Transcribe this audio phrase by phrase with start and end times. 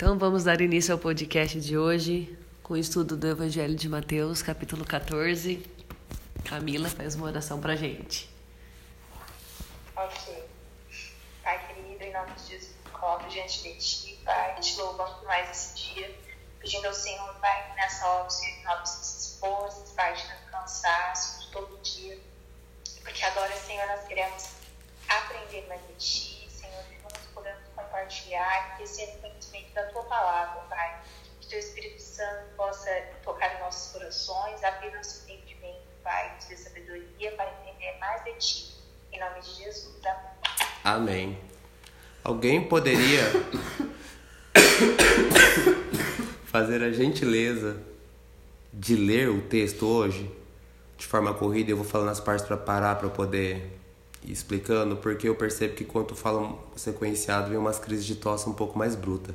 [0.00, 4.40] Então vamos dar início ao podcast de hoje com o estudo do Evangelho de Mateus,
[4.40, 5.62] capítulo 14.
[6.42, 8.34] Camila faz uma oração pra gente.
[9.94, 10.42] Ok.
[11.44, 15.50] Pai querido, em nome de Jesus, coloco diante de Ti, Pai, te louvando por mais
[15.50, 16.18] esse dia,
[16.60, 21.52] pedindo ao Senhor, Pai, que nessa hora Senhor renove nossas forças, Pai, de cansaço de
[21.52, 22.18] todo dia,
[23.02, 24.48] porque agora, Senhor, nós queremos
[25.06, 26.39] aprender mais de Ti,
[27.90, 31.02] compartilhar, crescer no conhecimento da Tua palavra, Pai,
[31.40, 32.90] que Teu Espírito Santo possa
[33.24, 38.32] tocar em nossos corações, abrir nosso entendimento, Pai, nos dê sabedoria para entender mais de
[38.34, 38.74] Ti.
[39.12, 40.00] Em nome de Jesus,
[40.84, 41.36] amém.
[42.22, 43.24] Alguém poderia
[46.46, 47.82] fazer a gentileza
[48.72, 50.30] de ler o texto hoje
[50.96, 51.72] de forma corrida?
[51.72, 53.79] Eu vou falando as partes para parar para poder
[54.24, 58.78] explicando, porque eu percebo que quando falam sequenciado vem umas crises de tosse um pouco
[58.78, 59.34] mais bruta.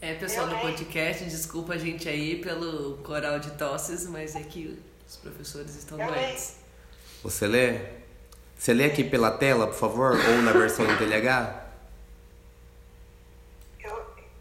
[0.00, 4.78] É, pessoal do podcast, desculpa a gente aí pelo coral de tosses, mas é que
[5.08, 6.56] os professores estão Eu doentes.
[7.22, 7.80] Você lê?
[8.56, 11.64] Você lê aqui pela tela, por favor, ou na versão em TLH?
[13.82, 13.90] Eu,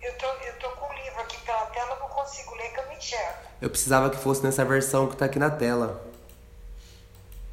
[0.01, 2.85] eu, tô, eu tô com o livro aqui pela tela, não consigo ler que eu
[2.85, 3.37] não enxergo.
[3.61, 6.05] Eu precisava que fosse nessa versão que tá aqui na tela.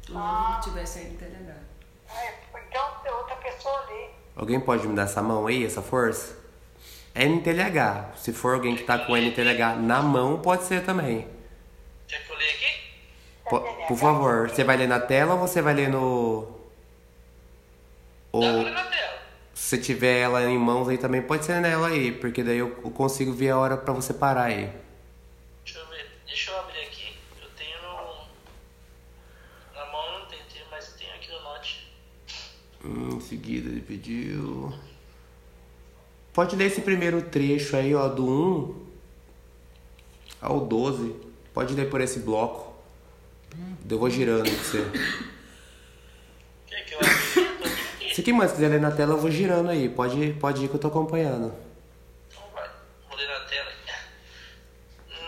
[0.09, 1.55] O livro que tivesse aí no TLH.
[2.09, 3.50] Ah, é, então outra pessoa lê.
[4.35, 6.35] Alguém pode me dar essa mão aí, essa força?
[7.13, 8.15] NTLH.
[8.15, 11.27] Se for alguém que tá com NTLH na mão, pode ser também.
[12.07, 12.81] Quer que eu leia aqui?
[13.49, 16.47] Po- por favor, você vai ler na tela ou você vai ler no.
[18.31, 19.19] Ou ler na tela.
[19.53, 22.69] se você tiver ela em mãos aí também, pode ser nela aí, porque daí eu
[22.83, 24.71] eu consigo ver a hora pra você parar aí.
[25.65, 26.09] Deixa eu ver.
[26.25, 27.13] Deixa eu abrir aqui.
[27.41, 27.97] Eu tenho no.
[29.75, 31.91] Na mão eu não tenho, tenho, mas tenho aqui no note.
[32.80, 34.73] Hum, em seguida ele pediu.
[36.33, 38.91] Pode ler esse primeiro trecho aí, ó, do 1
[40.41, 41.15] ao 12.
[41.53, 42.71] Pode ler por esse bloco.
[43.89, 44.79] Eu vou girando pra você.
[46.71, 48.13] Aqui.
[48.15, 49.89] Se quem mais quiser ler na tela, eu vou girando aí.
[49.89, 51.53] Pode, pode ir que eu tô acompanhando.
[52.29, 52.69] Então vai.
[53.09, 53.71] Vou ler na tela.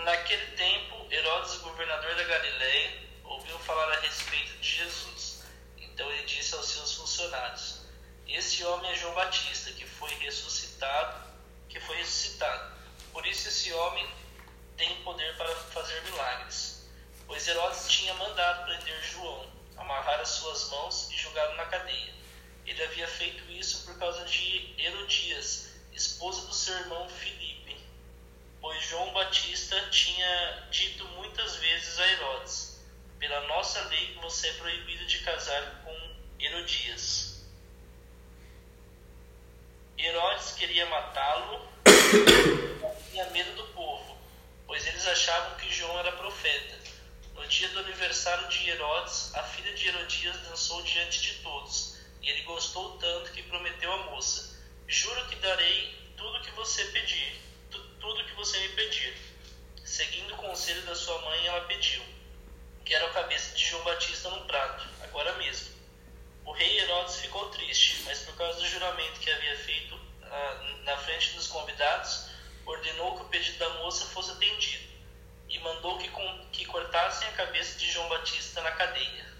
[0.05, 2.91] Naquele tempo, Herodes, governador da Galileia,
[3.25, 5.43] ouviu falar a respeito de Jesus.
[5.77, 7.81] Então ele disse aos seus funcionários:
[8.27, 11.21] Esse homem é João Batista, que foi ressuscitado,
[11.69, 12.71] que foi ressuscitado.
[13.11, 14.07] Por isso esse homem
[14.77, 16.87] tem poder para fazer milagres.
[17.27, 19.47] Pois Herodes tinha mandado prender João,
[19.77, 22.11] amarrar as suas mãos e jogá-lo na cadeia.
[22.65, 27.77] Ele havia feito isso por causa de Herodias, esposa do seu irmão Filipe,
[28.61, 32.79] pois João Batista tinha dito muitas vezes a Herodes:
[33.19, 37.43] Pela nossa lei você é proibido de casar com Herodias.
[39.97, 41.67] Herodes queria matá-lo,
[43.11, 44.17] tinha medo do povo,
[44.65, 46.83] pois eles achavam que João era profeta.
[47.35, 52.29] No dia do aniversário de Herodes, a filha de Herodias dançou diante de todos, e
[52.29, 54.55] ele gostou tanto que prometeu à moça:
[54.87, 57.41] Juro que darei tudo que você pedir,
[57.71, 59.15] tu- tudo que você me pedir.
[59.83, 62.01] Seguindo o conselho da sua mãe, ela pediu:
[62.85, 65.71] Quero a cabeça de João Batista num prato, agora mesmo.
[66.43, 70.97] O rei Herodes ficou triste, mas por causa do juramento que havia feito ah, na
[70.97, 72.25] frente dos convidados,
[72.65, 74.91] ordenou que o pedido da moça fosse atendido
[75.49, 79.31] e mandou que, com- que cortassem a cabeça de João Batista na cadeia.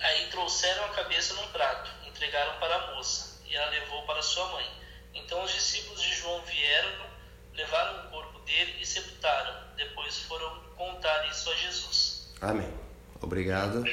[0.00, 4.46] Aí trouxeram a cabeça num prato, entregaram para a moça, e ela levou para sua
[4.48, 4.70] mãe.
[5.12, 7.06] Então os discípulos de João vieram,
[7.54, 9.74] levaram o corpo dele e sepultaram.
[9.76, 12.32] Depois foram contar isso a Jesus.
[12.40, 12.83] Amém.
[13.20, 13.84] Obrigado.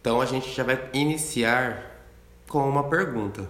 [0.00, 1.96] Então a gente já vai iniciar
[2.48, 3.48] com uma pergunta.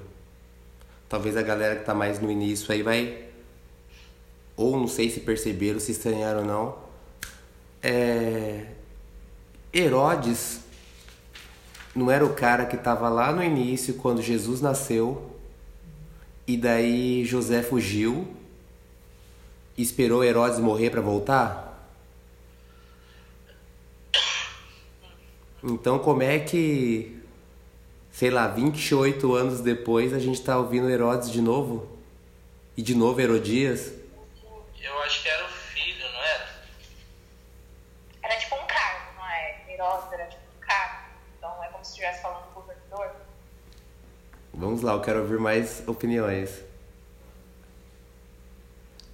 [1.09, 3.27] Talvez a galera que tá mais no início aí vai.
[4.57, 6.79] Ou não sei se perceberam, se estranharam ou não.
[7.83, 8.67] É...
[9.73, 10.61] Herodes
[11.95, 15.37] não era o cara que tava lá no início quando Jesus nasceu.
[16.47, 18.27] E daí José fugiu.
[19.77, 21.66] Esperou Herodes morrer para voltar?
[25.67, 27.21] Então, como é que,
[28.11, 31.89] sei lá, 28 anos depois a gente tá ouvindo Herodes de novo?
[32.77, 33.93] E de novo Herodias?
[34.81, 36.49] Eu acho que era o filho, não era?
[38.23, 39.65] Era tipo um cargo, não é?
[39.69, 41.11] Herodes era tipo um cargo.
[41.37, 43.11] Então é como se estivesse falando do governador.
[44.55, 46.63] Vamos lá, eu quero ouvir mais opiniões.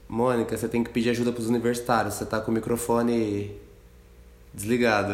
[0.06, 2.14] Mônica, você tem que pedir ajuda pros universitários.
[2.14, 3.58] Você tá com o microfone
[4.52, 5.12] desligado.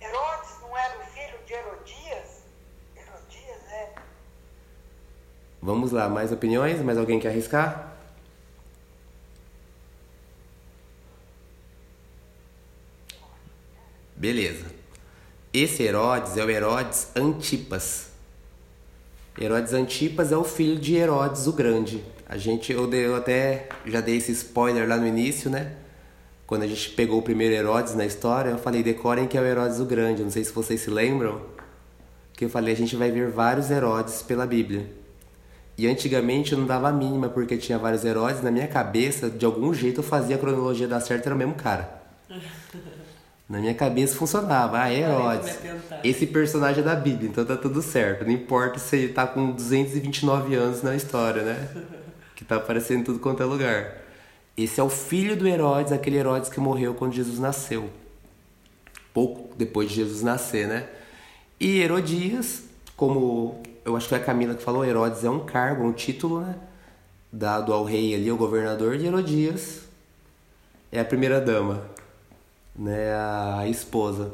[0.00, 2.42] Herodes não era o filho de Herodias?
[2.96, 3.94] Herodias, é.
[5.64, 6.82] Vamos lá, mais opiniões?
[6.82, 7.96] Mais alguém quer arriscar?
[14.14, 14.66] Beleza.
[15.54, 18.10] Esse Herodes é o Herodes Antipas.
[19.40, 22.04] Herodes Antipas é o filho de Herodes o Grande.
[22.28, 25.76] A gente, eu, dei, eu até já dei esse spoiler lá no início, né?
[26.46, 29.44] Quando a gente pegou o primeiro Herodes na história, eu falei, decorem que é o
[29.46, 30.22] Herodes o Grande.
[30.22, 31.40] Não sei se vocês se lembram.
[32.34, 35.03] Que eu falei, a gente vai ver vários Herodes pela Bíblia.
[35.76, 38.42] E antigamente eu não dava a mínima porque tinha vários Herodes.
[38.42, 41.54] Na minha cabeça, de algum jeito, eu fazia a cronologia dar certo, era o mesmo
[41.54, 42.02] cara.
[43.48, 44.80] Na minha cabeça funcionava.
[44.80, 45.58] Ah, Herodes.
[46.02, 48.24] Esse personagem é da Bíblia, então tá tudo certo.
[48.24, 51.68] Não importa se ele tá com 229 anos na história, né?
[52.34, 53.98] Que tá aparecendo em tudo quanto é lugar.
[54.56, 57.90] Esse é o filho do Herodes, aquele Herodes que morreu quando Jesus nasceu.
[59.12, 60.88] Pouco depois de Jesus nascer, né?
[61.60, 62.64] E Herodias,
[62.96, 66.40] como eu acho que foi a Camila que falou, Herodes é um cargo, um título,
[66.40, 66.56] né?
[67.32, 69.82] Dado ao rei ali, ao governador de Herodias.
[70.90, 71.82] É a primeira dama,
[72.74, 73.14] né?
[73.14, 74.32] A esposa.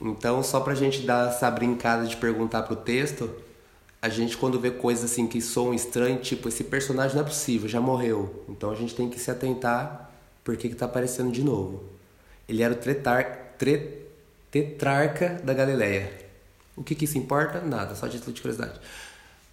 [0.00, 3.30] Então, só pra gente dar essa brincada de perguntar pro texto,
[4.00, 7.68] a gente quando vê coisas assim que soam estranhas, tipo, esse personagem não é possível,
[7.68, 8.44] já morreu.
[8.48, 10.10] Então a gente tem que se atentar
[10.42, 11.84] porque que tá aparecendo de novo.
[12.48, 14.06] Ele era o tretar, tre,
[14.50, 16.19] tetrarca da Galileia.
[16.80, 17.60] O que que isso importa?
[17.60, 18.80] Nada, só título de curiosidade.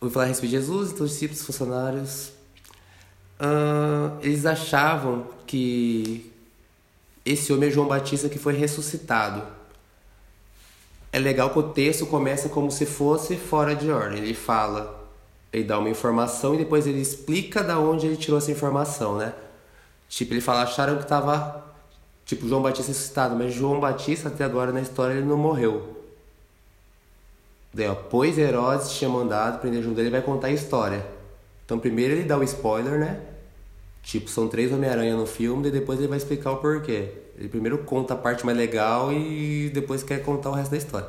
[0.02, 2.32] Vou falar a respeito de Jesus, então os discípulos, funcionários.
[3.40, 6.32] Uh, eles achavam que
[7.24, 9.58] esse homem é João Batista que foi ressuscitado
[11.12, 14.20] é legal que o texto começa como se fosse fora de ordem.
[14.20, 15.10] Ele fala,
[15.52, 19.34] ele dá uma informação e depois ele explica da onde ele tirou essa informação, né?
[20.08, 21.66] Tipo, ele fala, acharam que tava,
[22.26, 25.97] tipo, João Batista ressuscitado, mas João Batista até agora na história ele não morreu.
[27.78, 31.06] Daí, ó, pois Herodes tinha mandado prender junto dele, ele vai contar a história.
[31.64, 33.22] Então, primeiro ele dá o spoiler, né?
[34.02, 37.10] Tipo, são três Homem-Aranha no filme, e depois ele vai explicar o porquê.
[37.38, 41.08] Ele primeiro conta a parte mais legal e depois quer contar o resto da história.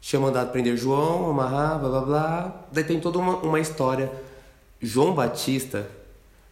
[0.00, 2.64] Tinha mandado prender João, amarrar, blá blá blá.
[2.72, 4.10] Daí tem toda uma, uma história.
[4.80, 5.86] João Batista,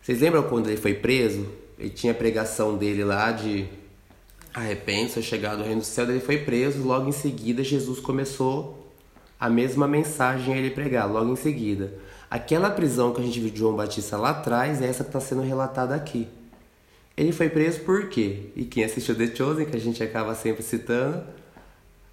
[0.02, 1.48] vocês lembram quando ele foi preso?
[1.78, 3.66] Ele tinha a pregação dele lá de
[4.52, 6.08] arrepende-se, chegado ao reino do céu.
[6.08, 8.92] Ele foi preso, logo em seguida Jesus começou
[9.38, 11.92] a mesma mensagem a ele pregar, logo em seguida.
[12.30, 15.20] Aquela prisão que a gente viu de João Batista lá atrás é essa que está
[15.20, 16.28] sendo relatada aqui.
[17.16, 18.50] Ele foi preso por quê?
[18.54, 21.24] E quem assistiu The Chosen, que a gente acaba sempre citando,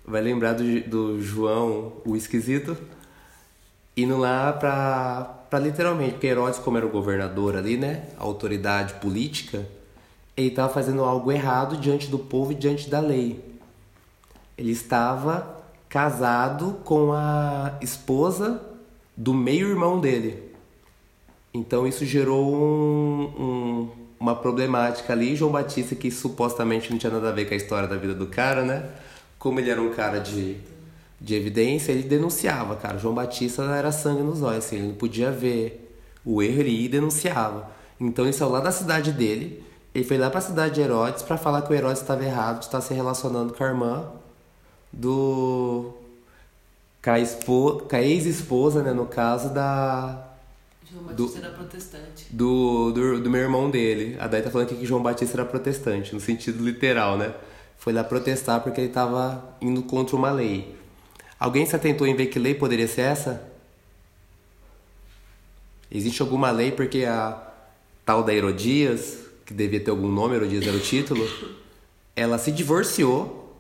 [0.06, 2.78] vai lembrar do, do João, o esquisito,
[3.96, 8.10] indo lá pra literalmente, porque Herodes, como era o governador ali, né?
[8.18, 9.66] A autoridade política,
[10.36, 13.44] ele estava fazendo algo errado diante do povo e diante da lei.
[14.58, 18.62] Ele estava casado com a esposa
[19.16, 20.52] do meio-irmão dele.
[21.54, 25.36] Então isso gerou um, um uma problemática ali.
[25.36, 28.28] João Batista, que supostamente não tinha nada a ver com a história da vida do
[28.28, 28.90] cara, né?
[29.38, 30.58] Como ele era um cara de,
[31.20, 32.98] de evidência, ele denunciava, cara.
[32.98, 35.96] João Batista era sangue nos olhos, assim, ele não podia ver
[36.26, 37.70] o erro, ele ia e denunciava.
[38.00, 39.64] Então ele saiu lá da cidade dele,
[39.96, 42.60] ele foi lá para a cidade de Herodes para falar que o Herodes estava errado
[42.60, 44.12] de estar se relacionando com a irmã
[44.92, 45.94] do.
[47.02, 50.22] com a, ex-esposa, né, no caso, da,
[50.92, 52.28] João Batista do, era protestante.
[52.30, 54.18] Do, do, do, meu irmão dele.
[54.20, 57.34] A Dai tá falando aqui que João Batista era protestante, no sentido literal, né?
[57.78, 60.76] Foi lá protestar porque ele estava indo contra uma lei.
[61.40, 63.50] Alguém se atentou em ver que lei poderia ser essa?
[65.90, 67.42] Existe alguma lei porque a
[68.06, 71.28] tal da Herodias, que devia ter algum nome, Herodias era o título,
[72.16, 73.56] ela se divorciou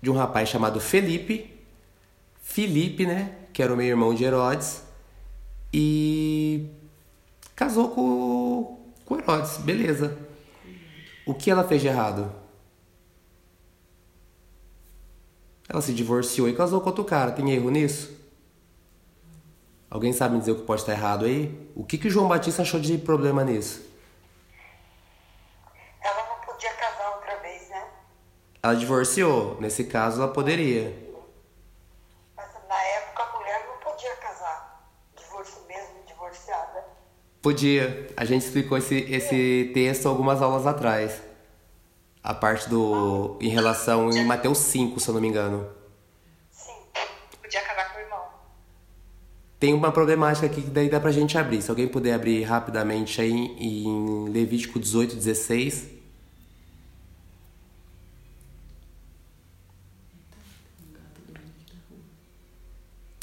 [0.00, 1.50] de um rapaz chamado Felipe,
[2.42, 3.34] Felipe, né?
[3.52, 4.82] Que era o meio irmão de Herodes
[5.72, 6.66] e
[7.56, 10.16] casou com, com Herodes, beleza.
[11.26, 12.30] O que ela fez de errado?
[15.68, 17.32] Ela se divorciou e casou com outro cara.
[17.32, 18.12] Tem erro nisso?
[19.88, 21.56] Alguém sabe me dizer o que pode estar errado aí?
[21.74, 23.93] O que, que o João Batista achou de problema nisso?
[28.64, 29.58] Ela divorciou.
[29.60, 31.04] Nesse caso, ela poderia.
[37.42, 38.08] Podia.
[38.16, 41.20] A gente explicou esse, esse texto algumas aulas atrás.
[42.22, 43.36] A parte do.
[43.38, 45.68] em relação em Mateus 5, se eu não me engano.
[46.50, 46.72] Sim.
[47.42, 48.24] Podia acabar com o irmão.
[49.60, 51.60] Tem uma problemática aqui que daí dá pra gente abrir.
[51.60, 56.03] Se alguém puder abrir rapidamente aí em Levítico 18, 16.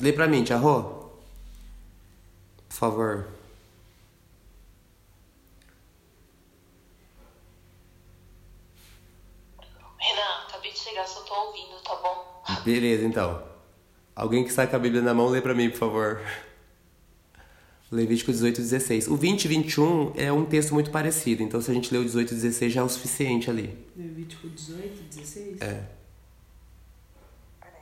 [0.02, 0.82] Lê pra mim, Tia Rô.
[2.68, 3.28] Por favor.
[10.00, 12.44] Renan, acabei de chegar, só tô ouvindo, tá bom?
[12.66, 13.44] Beleza, então.
[14.16, 16.22] Alguém que está com a Bíblia na mão, lê pra mim, por favor.
[17.92, 19.08] Levítico 18, 16.
[19.10, 22.06] O 20 e 21 é um texto muito parecido, então se a gente ler o
[22.06, 23.78] 18 e 16 já é o suficiente ali.
[23.96, 25.62] Levítico 18, 16?
[25.62, 25.90] É.
[27.60, 27.82] Peraí.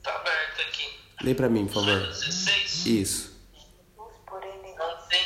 [0.00, 0.96] Tá aberto aqui.
[1.22, 1.98] Lê pra mim, por favor.
[1.98, 2.86] 16.
[2.86, 3.38] Isso.
[3.98, 5.20] Não, tem,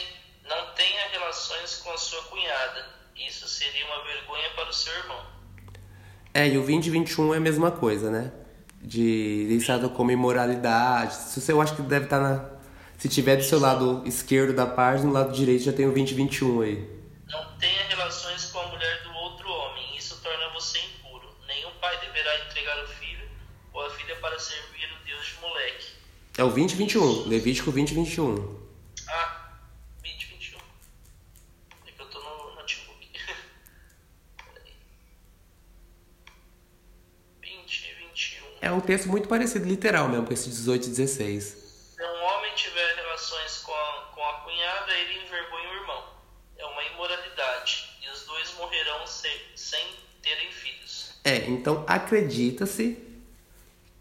[0.48, 2.86] não tenha relações com a sua cunhada.
[3.16, 5.26] Isso seria uma vergonha para o seu irmão.
[6.34, 8.32] É, e o 20 e 21 é a mesma coisa, né?
[8.80, 11.14] De listado como imoralidade.
[11.14, 12.50] Se você, eu acho que deve estar na.
[12.96, 16.10] Se tiver do seu lado esquerdo da página, no lado direito já tem o 20
[16.10, 17.01] e 21 aí.
[26.42, 27.28] É o 20 e 21.
[27.28, 28.60] Levítico 20 e 21.
[29.08, 29.52] Ah,
[30.02, 30.58] 20, 21.
[31.86, 33.10] É que eu tô no notebook.
[34.52, 34.72] Peraí.
[37.42, 38.44] 20, 21.
[38.60, 41.44] É um texto muito parecido, literal mesmo, com esse 18 e 16.
[41.44, 46.04] Se um homem tiver relações com a, com a cunhada, ele envergonha o irmão.
[46.58, 48.00] É uma imoralidade.
[48.02, 51.20] E os dois morrerão se, sem terem filhos.
[51.22, 53.11] É, então acredita-se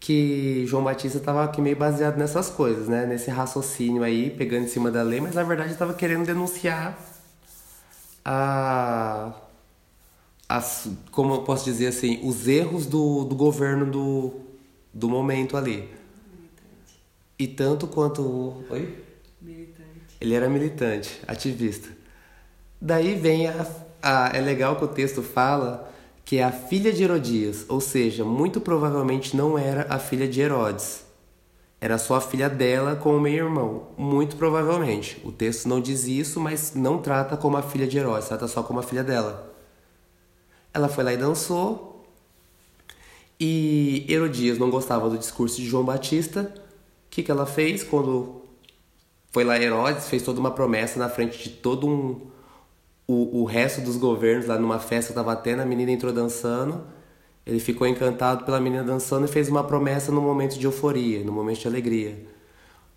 [0.02, 3.06] que João Batista estava aqui meio baseado nessas coisas, né?
[3.06, 6.98] Nesse raciocínio aí, pegando em cima da lei, mas na verdade estava querendo denunciar
[8.24, 9.32] a,
[10.48, 14.40] as, como eu posso dizer assim, os erros do, do governo do,
[14.92, 15.88] do momento ali.
[17.38, 18.64] E tanto quanto.
[18.70, 19.04] Oi?
[19.40, 20.16] Militante.
[20.20, 21.88] Ele era militante, ativista.
[22.80, 23.66] Daí vem a,
[24.02, 24.36] a.
[24.36, 25.91] É legal que o texto fala
[26.24, 30.40] que é a filha de Herodias, ou seja, muito provavelmente não era a filha de
[30.40, 31.04] Herodes.
[31.80, 33.88] Era só a filha dela com o meio-irmão.
[33.98, 35.20] Muito provavelmente.
[35.24, 38.62] O texto não diz isso, mas não trata como a filha de Herodes, trata só
[38.62, 39.52] como a filha dela.
[40.72, 42.06] Ela foi lá e dançou.
[43.38, 46.54] E Herodias não gostava do discurso de João Batista.
[47.06, 48.42] O que, que ela fez quando
[49.32, 52.31] foi lá Herodes, fez toda uma promessa na frente de todo um
[53.12, 56.82] o, o resto dos governos lá numa festa que tava tendo, a menina entrou dançando.
[57.44, 61.32] Ele ficou encantado pela menina dançando e fez uma promessa no momento de euforia, no
[61.32, 62.24] momento de alegria.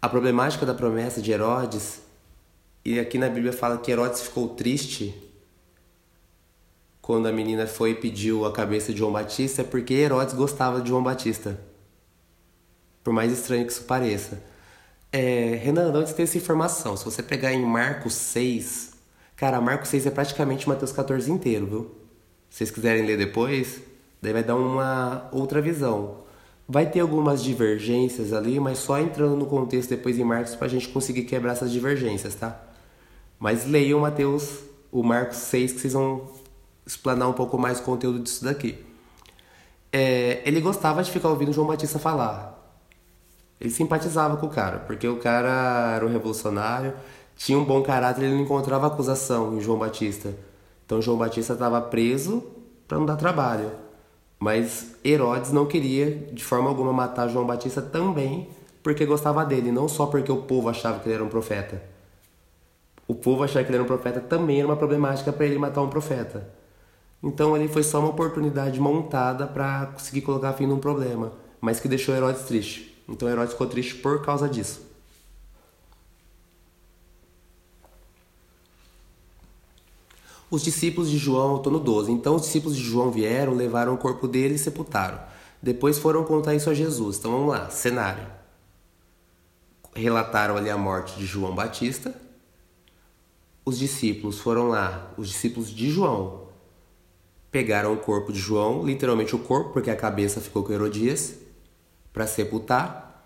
[0.02, 2.02] A problemática da promessa de Herodes,
[2.84, 5.14] e aqui na Bíblia fala que Herodes ficou triste
[7.02, 10.82] quando a menina foi e pediu a cabeça de João Batista, é porque Herodes gostava
[10.82, 11.60] de João Batista.
[13.04, 14.42] Por mais estranho que isso pareça.
[15.12, 16.96] É, Renan, você tem essa informação?
[16.96, 18.95] Se você pegar em Marcos 6,
[19.36, 21.96] cara, Marcos 6 é praticamente Mateus 14 inteiro, viu?
[22.50, 23.82] Se vocês quiserem ler depois,
[24.22, 26.24] daí vai dar uma outra visão.
[26.68, 30.88] Vai ter algumas divergências ali, mas só entrando no contexto depois em Marcos pra gente
[30.90, 32.60] conseguir quebrar essas divergências, tá?
[33.38, 34.62] Mas leiam Mateus,
[34.92, 36.28] o Marcos 6, que vocês vão
[36.86, 38.84] explanar um pouco mais o conteúdo disso daqui.
[39.92, 42.54] É, ele gostava de ficar ouvindo João Batista falar.
[43.60, 46.94] Ele simpatizava com o cara, porque o cara era um revolucionário,
[47.36, 50.34] tinha um bom caráter, ele não encontrava acusação em João Batista.
[50.86, 52.44] Então João Batista estava preso
[52.88, 53.72] para não dar trabalho.
[54.40, 58.50] Mas Herodes não queria de forma alguma matar João Batista também
[58.84, 61.82] porque gostava dele, não só porque o povo achava que ele era um profeta.
[63.08, 65.82] O povo achar que ele era um profeta também era uma problemática para ele matar
[65.82, 66.48] um profeta.
[67.24, 71.88] Então ali foi só uma oportunidade montada para conseguir colocar fim num problema, mas que
[71.88, 73.04] deixou Herodes triste.
[73.10, 74.82] Então Herodes ficou triste por causa disso.
[80.56, 82.10] Os discípulos de João, tô no 12.
[82.14, 85.20] Então os discípulos de João vieram, levaram o corpo dele e sepultaram.
[85.62, 87.18] Depois foram contar isso a Jesus.
[87.18, 88.26] Então vamos lá, cenário.
[89.94, 92.16] Relataram ali a morte de João Batista.
[93.66, 96.48] Os discípulos foram lá, os discípulos de João,
[97.52, 101.34] pegaram o corpo de João, literalmente o corpo, porque a cabeça ficou com Herodias,
[102.14, 103.26] para sepultar,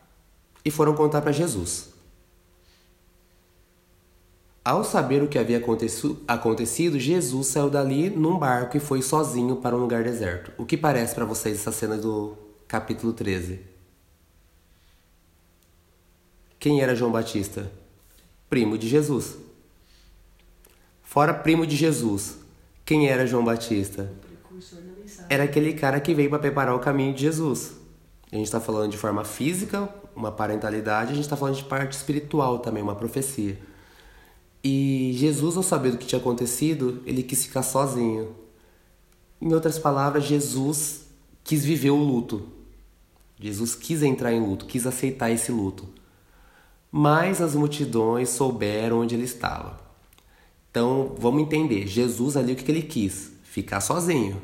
[0.65, 1.89] e foram contar para Jesus.
[4.69, 5.59] Ao saber o que havia
[6.27, 10.51] acontecido, Jesus saiu dali num barco e foi sozinho para um lugar deserto.
[10.59, 13.61] O que parece para vocês essa cena do capítulo 13?
[16.59, 17.71] Quem era João Batista?
[18.47, 19.37] Primo de Jesus.
[21.01, 22.37] Fora primo de Jesus,
[22.85, 24.11] quem era João Batista?
[25.27, 27.71] Era aquele cara que veio para preparar o caminho de Jesus.
[28.31, 31.93] A gente está falando de forma física, uma parentalidade, a gente está falando de parte
[31.93, 33.67] espiritual também, uma profecia.
[34.63, 38.35] E Jesus, ao saber do que tinha acontecido, ele quis ficar sozinho.
[39.41, 41.05] Em outras palavras, Jesus
[41.43, 42.47] quis viver o luto.
[43.39, 45.87] Jesus quis entrar em luto, quis aceitar esse luto.
[46.91, 49.79] mas as multidões souberam onde ele estava.
[50.71, 51.87] Então, vamos entender.
[51.87, 53.31] Jesus ali, o que, que ele quis?
[53.43, 54.41] Ficar sozinho.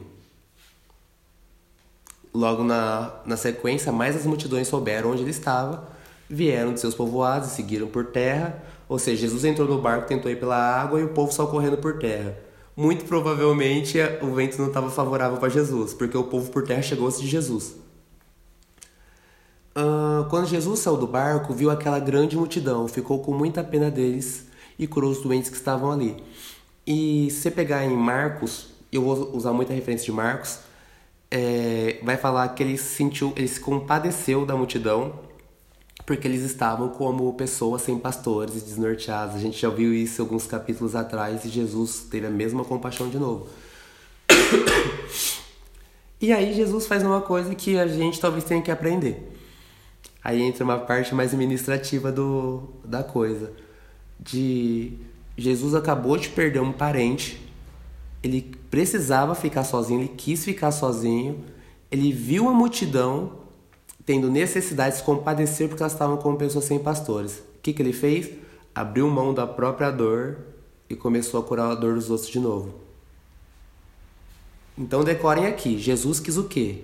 [2.34, 5.88] Logo na, na sequência, mais as multidões souberam onde ele estava,
[6.29, 8.62] vieram de seus povoados e seguiram por terra.
[8.88, 11.77] Ou seja, Jesus entrou no barco, tentou ir pela água e o povo saiu correndo
[11.77, 12.38] por terra.
[12.75, 17.08] Muito provavelmente o vento não estava favorável para Jesus, porque o povo por terra chegou
[17.08, 17.75] antes de Jesus.
[19.77, 24.48] Uh, quando Jesus saiu do barco, viu aquela grande multidão, ficou com muita pena deles
[24.77, 26.15] e curou os doentes que estavam ali.
[26.86, 30.60] E se pegar em Marcos, eu vou usar muita referência de Marcos,
[31.32, 35.13] é, vai falar que ele se sentiu, ele se compadeceu da multidão
[36.05, 39.35] porque eles estavam como pessoas sem pastores e.
[39.35, 43.17] A gente já viu isso alguns capítulos atrás e Jesus teve a mesma compaixão de
[43.17, 43.47] novo.
[46.21, 49.31] E aí Jesus faz uma coisa que a gente talvez tenha que aprender.
[50.24, 53.51] Aí entra uma parte mais administrativa do, da coisa.
[54.17, 54.93] De
[55.38, 57.45] Jesus acabou de perder um parente
[58.25, 61.43] ele precisava ficar sozinho, ele quis ficar sozinho,
[61.91, 63.33] ele viu a multidão
[64.05, 67.39] tendo necessidade de se compadecer porque elas estavam como pessoas sem pastores.
[67.39, 68.31] O que, que ele fez?
[68.74, 70.38] Abriu mão da própria dor
[70.89, 72.75] e começou a curar a dor dos outros de novo.
[74.77, 76.83] Então decorem aqui, Jesus quis o quê?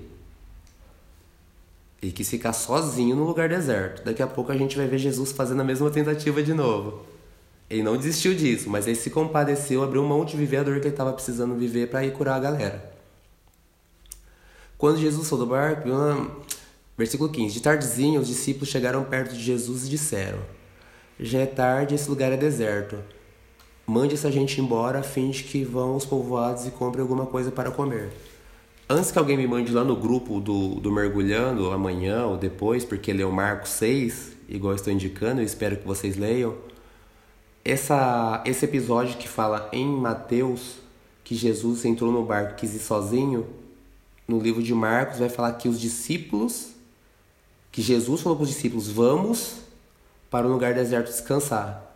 [2.01, 4.03] Ele quis ficar sozinho no lugar deserto.
[4.03, 7.05] Daqui a pouco a gente vai ver Jesus fazendo a mesma tentativa de novo.
[7.69, 10.87] Ele não desistiu disso, mas ele se compadeceu, abriu mão de viver a dor que
[10.87, 12.91] ele estava precisando viver para ir curar a galera.
[14.77, 15.87] Quando Jesus saiu do barco,
[17.01, 20.39] versículo 15: De tardezinha, os discípulos chegaram perto de Jesus e disseram:
[21.19, 22.97] Já é tarde, esse lugar é deserto.
[23.85, 27.51] Mande essa gente embora a fim de que vão aos povoados e comprem alguma coisa
[27.51, 28.09] para comer.
[28.89, 33.11] Antes que alguém me mande lá no grupo do, do Mergulhando, amanhã ou depois, porque
[33.13, 36.55] leu Marcos 6, igual estou indicando, eu espero que vocês leiam
[37.63, 40.77] essa, esse episódio que fala em Mateus
[41.23, 43.45] que Jesus entrou no barco e quis ir sozinho,
[44.27, 46.71] no livro de Marcos vai falar que os discípulos,
[47.71, 49.61] que Jesus falou para os discípulos, vamos
[50.29, 51.95] para um lugar deserto descansar.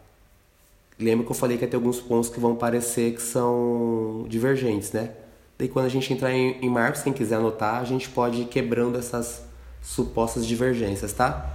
[0.98, 5.12] Lembra que eu falei que ter alguns pontos que vão parecer que são divergentes, né?
[5.58, 8.46] Daí quando a gente entrar em, em Marcos, quem quiser anotar, a gente pode ir
[8.46, 9.44] quebrando essas
[9.82, 11.54] supostas divergências, tá?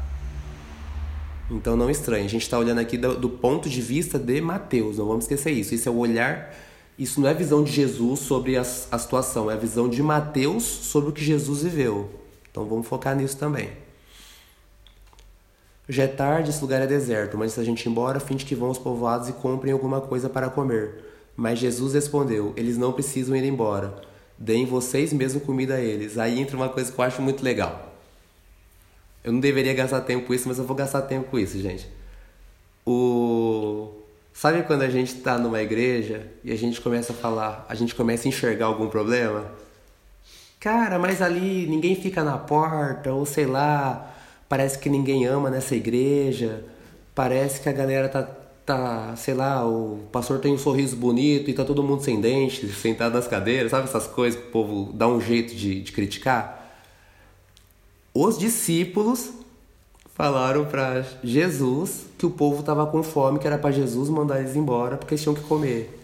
[1.50, 4.98] Então não estranhe, a gente está olhando aqui do, do, ponto de vista de Mateus,
[4.98, 5.74] não vamos esquecer isso.
[5.74, 6.54] Isso é o olhar,
[6.98, 10.62] isso não é visão de Jesus sobre a, a situação, é a visão de Mateus
[10.62, 12.08] sobre o que Jesus viveu.
[12.50, 13.70] Então vamos focar nisso também.
[15.90, 18.54] Já é tarde, esse lugar é deserto, mas se a gente ir embora, de que
[18.54, 21.04] vão aos povoados e comprem alguma coisa para comer.
[21.36, 23.92] Mas Jesus respondeu: Eles não precisam ir embora.
[24.38, 26.16] Deem vocês mesmo comida a eles.
[26.16, 27.92] Aí entra uma coisa que eu acho muito legal.
[29.24, 31.88] Eu não deveria gastar tempo com isso, mas eu vou gastar tempo com isso, gente.
[32.86, 34.00] O
[34.32, 37.94] Sabe quando a gente está numa igreja e a gente começa a falar, a gente
[37.94, 39.44] começa a enxergar algum problema?
[40.58, 44.14] Cara, mas ali ninguém fica na porta, ou sei lá,
[44.50, 46.64] parece que ninguém ama nessa igreja,
[47.14, 48.24] parece que a galera tá,
[48.66, 52.66] tá, sei lá, o pastor tem um sorriso bonito e tá todo mundo sem dente,
[52.66, 56.58] sentado nas cadeiras, sabe essas coisas que o povo dá um jeito de, de criticar?
[58.12, 59.30] os discípulos
[60.16, 64.56] falaram para Jesus que o povo estava com fome, que era para Jesus mandar eles
[64.56, 65.96] embora, porque eles tinham que comer.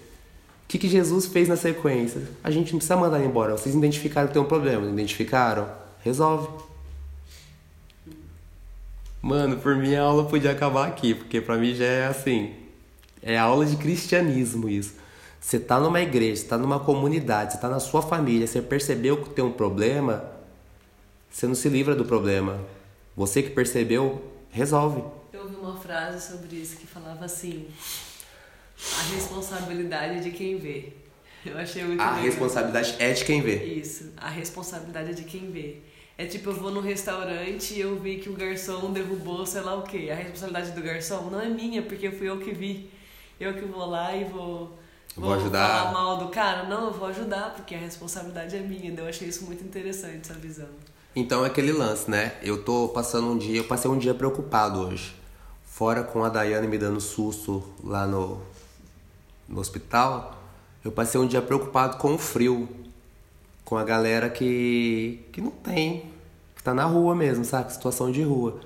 [0.64, 2.22] O que, que Jesus fez na sequência?
[2.44, 3.58] A gente não precisa mandar embora.
[3.58, 5.68] Vocês identificaram que tem um problema, identificaram?
[6.04, 6.48] Resolve.
[9.26, 12.54] Mano, por mim a aula podia acabar aqui, porque para mim já é assim.
[13.20, 14.94] É aula de cristianismo isso.
[15.40, 19.20] Você tá numa igreja, você tá numa comunidade, você tá na sua família, você percebeu
[19.24, 20.24] que tem um problema,
[21.28, 22.60] você não se livra do problema.
[23.16, 25.02] Você que percebeu, resolve.
[25.32, 27.66] Eu ouvi uma frase sobre isso que falava assim:
[28.78, 30.92] a responsabilidade é de quem vê.
[31.44, 32.22] Eu achei muito A legal.
[32.22, 33.56] responsabilidade é de quem vê.
[33.64, 35.78] Isso, a responsabilidade é de quem vê.
[36.18, 39.74] É tipo, eu vou no restaurante e eu vi que o garçom derrubou sei lá
[39.74, 40.08] o quê.
[40.10, 42.90] A responsabilidade do garçom não é minha, porque fui eu que vi.
[43.38, 44.78] Eu que vou lá e vou,
[45.14, 45.68] vou, vou ajudar.
[45.68, 46.64] falar mal do cara.
[46.64, 48.94] Não, eu vou ajudar, porque a responsabilidade é minha.
[48.98, 50.68] Eu achei isso muito interessante, essa visão.
[51.14, 52.34] Então é aquele lance, né?
[52.42, 55.14] Eu tô passando um dia, eu passei um dia preocupado hoje.
[55.64, 58.40] Fora com a Daiane me dando susto lá no,
[59.46, 60.34] no hospital,
[60.84, 62.68] eu passei um dia preocupado com o frio.
[63.66, 66.10] Com a galera que, que não tem,
[66.56, 67.70] que tá na rua mesmo, sabe?
[67.70, 68.58] Situação de rua.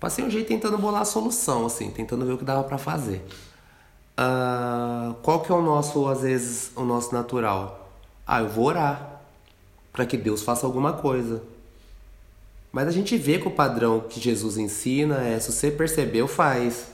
[0.00, 3.22] Passei um dia tentando bolar a solução, assim, tentando ver o que dava para fazer.
[4.18, 7.90] Uh, qual que é o nosso, às vezes, o nosso natural?
[8.26, 9.20] Ah, eu vou orar
[9.92, 11.42] para que Deus faça alguma coisa.
[12.74, 16.88] Mas a gente vê que o padrão que Jesus ensina é: se você percebeu, faz.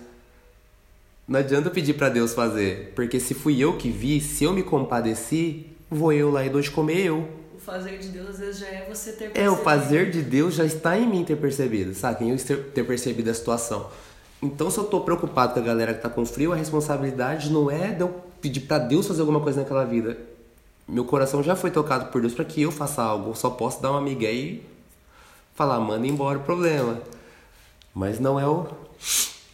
[1.27, 4.63] Não adianta pedir para Deus fazer, porque se fui eu que vi, se eu me
[4.63, 7.29] compadeci, vou eu lá e dou de comer eu.
[7.55, 9.63] O fazer de Deus às vezes já é você ter É, o percebido.
[9.65, 12.25] fazer de Deus já está em mim ter percebido, sabe?
[12.25, 13.91] Em eu ter percebido a situação.
[14.43, 17.71] Então, se eu tô preocupado com a galera que tá com frio, a responsabilidade não
[17.71, 18.09] é de eu
[18.41, 20.17] pedir pra Deus fazer alguma coisa naquela vida.
[20.89, 23.31] Meu coração já foi tocado por Deus para que eu faça algo.
[23.31, 24.67] Eu só posso dar uma migué e
[25.55, 27.01] falar, manda embora o problema.
[27.95, 28.67] Mas não é o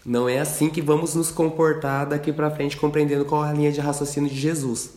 [0.05, 3.73] não é assim que vamos nos comportar daqui pra frente, compreendendo qual é a linha
[3.73, 4.91] de raciocínio de Jesus.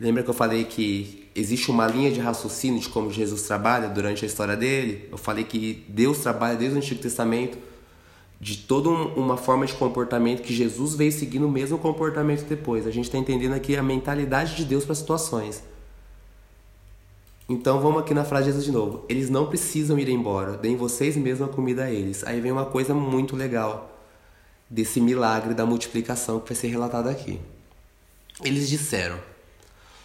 [0.00, 4.24] Lembra que eu falei que existe uma linha de raciocínio de como Jesus trabalha durante
[4.24, 5.06] a história dele?
[5.12, 7.58] Eu falei que Deus trabalha desde o Antigo Testamento
[8.40, 12.86] de toda um- uma forma de comportamento que Jesus veio seguindo o mesmo comportamento depois.
[12.86, 15.62] A gente está entendendo aqui a mentalidade de Deus para situações.
[17.46, 19.04] Então vamos aqui na frase de Jesus de novo.
[19.06, 22.24] Eles não precisam ir embora, deem vocês mesmos a comida a eles.
[22.24, 24.00] Aí vem uma coisa muito legal
[24.70, 27.38] desse milagre da multiplicação que vai ser relatado aqui.
[28.42, 29.18] Eles disseram: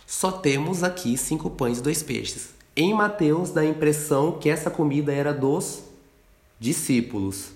[0.05, 2.53] Só temos aqui cinco pães e dois peixes.
[2.75, 5.83] Em Mateus dá a impressão que essa comida era dos
[6.59, 7.49] discípulos.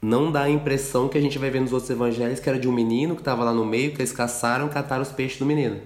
[0.00, 2.66] Não dá a impressão que a gente vai ver nos outros evangelhos que era de
[2.66, 5.44] um menino que estava lá no meio, que eles caçaram e cataram os peixes do
[5.44, 5.80] menino.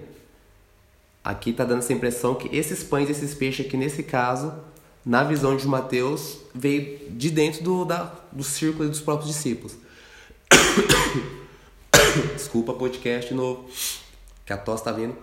[1.23, 4.53] Aqui está dando essa impressão que esses pães, esses peixes aqui, nesse caso,
[5.03, 9.75] na visão de Mateus, veio de dentro do, da, do círculo dos próprios discípulos.
[12.35, 13.65] Desculpa, podcast novo,
[14.45, 15.15] que a tosse tá vindo.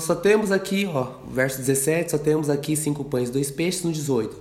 [0.00, 4.36] Só temos aqui, ó, verso 17, só temos aqui cinco pães dois peixes no 18.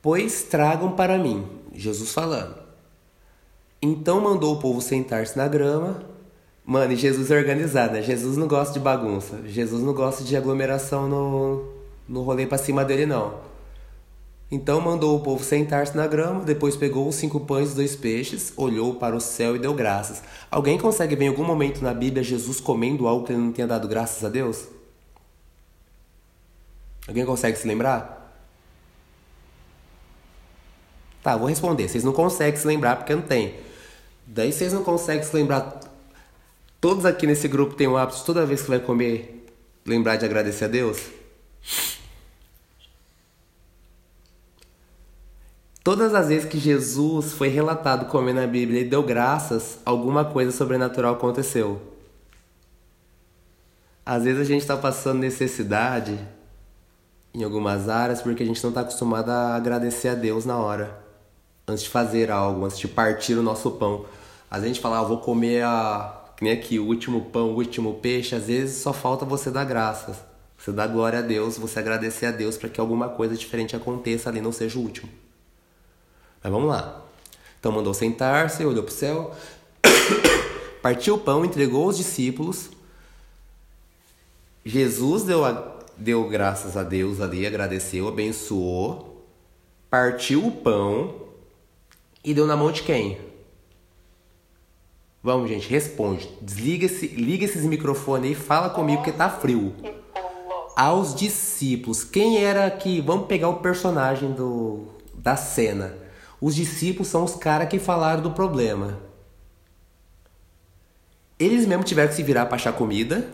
[0.00, 1.44] Pois tragam para mim,
[1.74, 2.54] Jesus falando.
[3.80, 6.02] Então mandou o povo sentar-se na grama.
[6.64, 8.02] Mano, e Jesus é organizado, né?
[8.02, 9.40] Jesus não gosta de bagunça.
[9.44, 11.64] Jesus não gosta de aglomeração no,
[12.08, 13.34] no rolê pra cima dele, não.
[14.52, 18.52] Então mandou o povo sentar-se na grama, depois pegou os cinco pães e dois peixes,
[18.54, 20.22] olhou para o céu e deu graças.
[20.50, 23.66] Alguém consegue ver em algum momento na Bíblia Jesus comendo algo que ele não tenha
[23.66, 24.66] dado graças a Deus?
[27.08, 28.30] Alguém consegue se lembrar?
[31.22, 31.88] Tá, vou responder.
[31.88, 33.54] Vocês não conseguem se lembrar porque não tem.
[34.26, 35.80] Daí vocês não conseguem se lembrar.
[36.78, 39.46] Todos aqui nesse grupo têm o hábito toda vez que vai comer
[39.86, 40.98] lembrar de agradecer a Deus?
[45.84, 50.52] Todas as vezes que Jesus foi relatado comendo na Bíblia e deu graças, alguma coisa
[50.52, 51.82] sobrenatural aconteceu.
[54.06, 56.16] Às vezes a gente está passando necessidade
[57.34, 61.02] em algumas áreas porque a gente não está acostumado a agradecer a Deus na hora,
[61.66, 64.06] antes de fazer algo, antes de partir o nosso pão.
[64.48, 66.20] Às vezes a gente fala, ah, vou comer a.
[66.36, 68.36] Que nem aqui, o último pão, o último peixe.
[68.36, 70.16] Às vezes só falta você dar graças.
[70.56, 74.28] Você dar glória a Deus, você agradecer a Deus para que alguma coisa diferente aconteça
[74.30, 75.21] ali, não seja o último.
[76.42, 77.02] Mas vamos lá.
[77.58, 79.34] Então mandou sentar-se, olhou para o céu,
[80.82, 82.70] partiu o pão, entregou aos discípulos.
[84.64, 89.24] Jesus deu, a- deu graças a Deus ali, agradeceu, abençoou,
[89.90, 91.14] partiu o pão
[92.24, 93.18] e deu na mão de quem?
[95.22, 96.28] Vamos, gente, responde.
[96.40, 99.72] Desliga esse, liga esses microfones aí e fala comigo que tá frio.
[100.74, 102.02] Aos discípulos.
[102.02, 103.00] Quem era que.
[103.00, 105.94] Vamos pegar o personagem do, da cena.
[106.42, 108.98] Os discípulos são os caras que falaram do problema.
[111.38, 113.28] Eles mesmo tiveram que se virar para achar comida.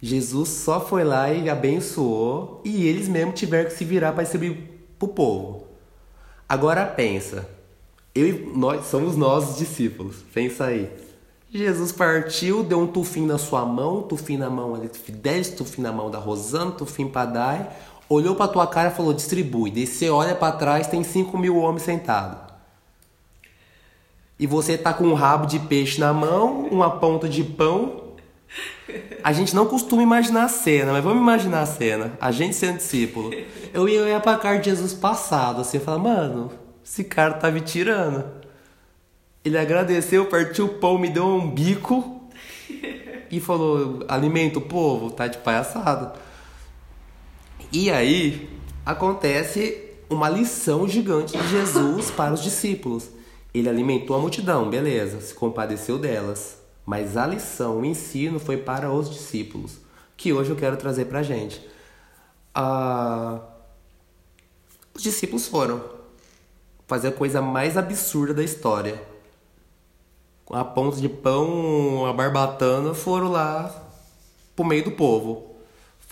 [0.00, 2.62] Jesus só foi lá e abençoou.
[2.64, 4.56] E eles mesmo tiveram que se virar para distribuir
[4.96, 5.66] pro povo.
[6.48, 7.48] Agora pensa.
[8.14, 10.18] Eu nós somos nós os discípulos.
[10.32, 10.88] Pensa aí.
[11.50, 15.90] Jesus partiu, deu um tufim na sua mão, tufim na mão ali, dez tufim na
[15.90, 17.70] mão da Rosana, tufim pra Dai,
[18.08, 19.70] olhou pra tua cara e falou, distribui.
[19.70, 22.38] Daí você olha pra trás, tem 5 mil homens sentados.
[24.38, 28.02] E você tá com um rabo de peixe na mão, uma ponta de pão.
[29.24, 32.12] A gente não costuma imaginar a cena, mas vamos imaginar a cena.
[32.20, 33.30] A gente sendo discípulo.
[33.72, 36.52] Eu ia olhar pra cara de Jesus passado, assim, e falar, mano,
[36.84, 38.24] esse cara tá me tirando.
[39.44, 42.20] Ele agradeceu, partiu o pão, me deu um bico
[43.30, 46.25] e falou: alimenta o povo, tá de palhaçada.
[47.72, 48.48] E aí
[48.84, 53.08] acontece uma lição gigante de Jesus para os discípulos.
[53.52, 56.58] Ele alimentou a multidão, beleza, se compadeceu delas.
[56.84, 59.78] Mas a lição, o ensino foi para os discípulos,
[60.16, 61.60] que hoje eu quero trazer pra gente.
[62.54, 63.40] Ah,
[64.94, 65.82] os discípulos foram
[66.86, 69.02] fazer a coisa mais absurda da história.
[70.50, 73.74] A ponta de pão, a barbatana, foram lá
[74.54, 75.55] pro meio do povo.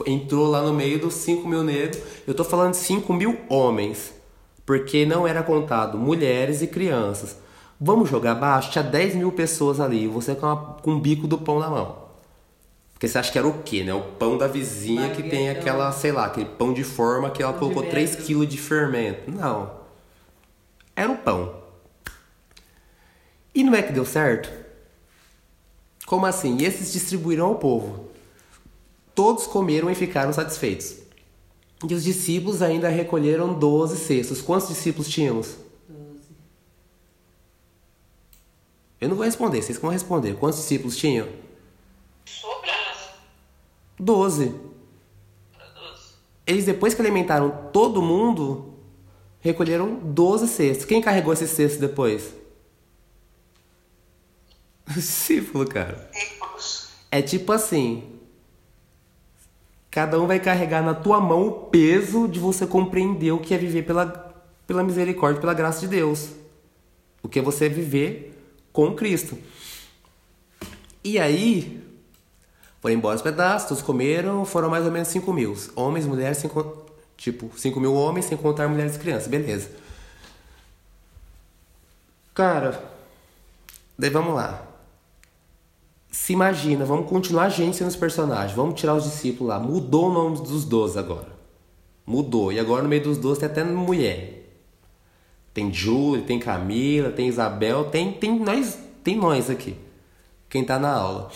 [0.06, 2.00] Entrou lá no meio dos 5 mil negros.
[2.26, 4.12] Eu tô falando de 5 mil homens,
[4.66, 7.36] porque não era contado mulheres e crianças.
[7.80, 8.70] Vamos jogar baixo?
[8.70, 12.04] Tinha 10 mil pessoas ali, você com, a, com o bico do pão na mão.
[12.92, 13.92] Porque você acha que era o quê, né?
[13.92, 17.52] O pão da vizinha que tem aquela, sei lá, aquele pão de forma que ela
[17.52, 18.24] Pão colocou 3 metro.
[18.24, 19.30] quilos de fermento.
[19.30, 19.70] Não.
[20.96, 21.56] Era o pão.
[23.54, 24.50] E não é que deu certo?
[26.06, 26.56] Como assim?
[26.58, 28.08] E esses distribuíram ao povo.
[29.14, 30.96] Todos comeram e ficaram satisfeitos.
[31.88, 34.40] E os discípulos ainda recolheram 12 cestos.
[34.40, 35.56] Quantos discípulos tínhamos?
[39.00, 40.34] Eu não vou responder, vocês vão responder.
[40.36, 41.28] Quantos discípulos tinham?
[42.24, 42.70] Sobre.
[43.98, 44.54] 12.
[45.52, 46.02] Para 12.
[46.46, 48.74] Eles, depois que alimentaram todo mundo,
[49.40, 50.86] recolheram 12 cestos.
[50.86, 52.32] Quem carregou esses cestos depois?
[54.86, 56.10] O discípulo, cara.
[57.10, 58.13] É tipo assim.
[59.94, 63.56] Cada um vai carregar na tua mão o peso de você compreender o que é
[63.56, 64.06] viver pela,
[64.66, 66.30] pela misericórdia, pela graça de Deus.
[67.22, 68.36] O que é você viver
[68.72, 69.38] com Cristo.
[71.04, 71.80] E aí,
[72.80, 75.56] foram embora os pedaços, todos comeram, foram mais ou menos 5 mil.
[75.76, 76.74] Homens, mulheres, sem, con-
[77.16, 79.28] tipo, 5 mil homens, sem contar mulheres e crianças.
[79.28, 79.70] Beleza.
[82.34, 82.82] Cara,
[83.96, 84.66] daí vamos lá.
[86.14, 88.56] Se imagina, vamos continuar a gente sendo os personagens.
[88.56, 89.58] Vamos tirar os discípulos lá.
[89.58, 91.26] Mudou o nome dos 12 agora.
[92.06, 92.52] Mudou.
[92.52, 94.48] E agora no meio dos 12 tem até mulher.
[95.52, 99.76] Tem Júlia, tem Camila, tem Isabel, tem, tem, nós, tem nós aqui.
[100.48, 101.32] Quem tá na aula.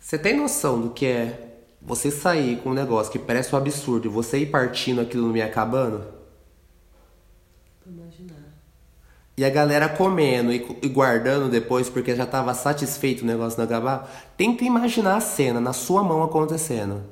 [0.00, 4.08] Você tem noção do que é você sair com um negócio que parece um absurdo
[4.08, 6.04] e você ir partindo aquilo no me acabando?
[7.80, 8.52] Pra imaginar.
[9.42, 13.64] E a galera comendo e, e guardando depois porque já tava satisfeito o negócio não
[13.64, 14.08] acabar.
[14.36, 17.04] Tenta imaginar a cena na sua mão acontecendo.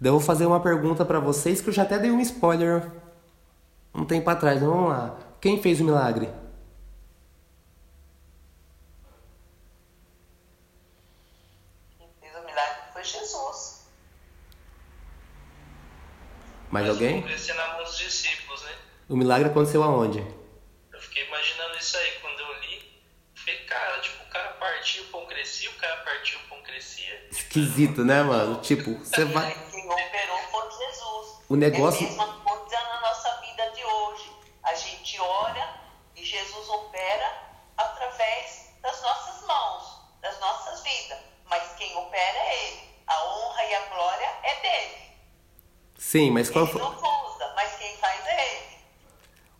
[0.00, 2.90] Daí eu vou fazer uma pergunta pra vocês que eu já até dei um spoiler
[3.94, 4.56] um tempo atrás.
[4.56, 5.16] Então, vamos lá.
[5.40, 6.28] Quem fez o milagre?
[11.96, 13.86] Quem fez o milagre foi Jesus.
[16.68, 17.22] Mais Mas alguém?
[17.22, 18.72] Crescer na mão dos discípulos, né?
[19.08, 20.42] O milagre aconteceu aonde?
[27.58, 28.56] Esquisito, né, mano?
[28.60, 29.54] Tipo, você vai.
[29.70, 31.38] Quem operou foi Jesus.
[31.48, 34.30] O negócio- É a mesma coisa na nossa vida de hoje.
[34.64, 35.76] A gente ora
[36.16, 37.32] e Jesus opera
[37.76, 41.18] através das nossas mãos, das nossas vidas.
[41.48, 42.80] Mas quem opera é Ele.
[43.06, 45.02] A honra e a glória é dele.
[45.96, 46.80] Sim, mas qual foi.
[46.82, 46.84] é.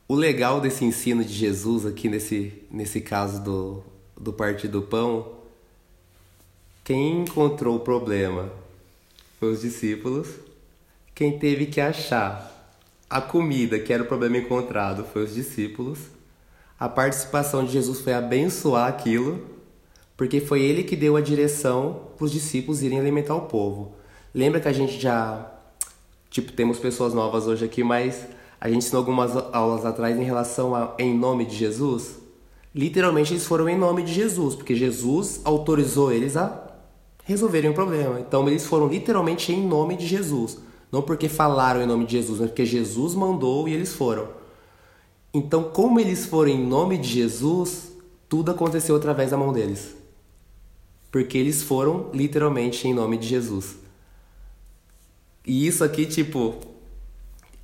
[0.08, 3.84] O legal desse ensino de Jesus aqui nesse, nesse caso do,
[4.16, 5.43] do partir do pão,
[6.84, 8.50] quem encontrou o problema
[9.40, 10.28] os discípulos.
[11.14, 12.50] Quem teve que achar
[13.08, 15.98] a comida, que era o problema encontrado, foi os discípulos.
[16.78, 19.44] A participação de Jesus foi abençoar aquilo,
[20.16, 23.94] porque foi ele que deu a direção para os discípulos irem alimentar o povo.
[24.34, 25.50] Lembra que a gente já
[26.34, 28.26] Tipo, temos pessoas novas hoje aqui, mas
[28.60, 32.16] a gente ensinou algumas aulas atrás em relação a em nome de Jesus.
[32.74, 36.63] Literalmente eles foram em nome de Jesus, porque Jesus autorizou eles a
[37.24, 38.20] resolverem o problema.
[38.20, 40.58] Então eles foram literalmente em nome de Jesus.
[40.92, 44.28] Não porque falaram em nome de Jesus, mas porque Jesus mandou e eles foram.
[45.32, 47.92] Então, como eles foram em nome de Jesus,
[48.28, 49.96] tudo aconteceu através da mão deles.
[51.10, 53.76] Porque eles foram literalmente em nome de Jesus.
[55.44, 56.54] E isso aqui, tipo.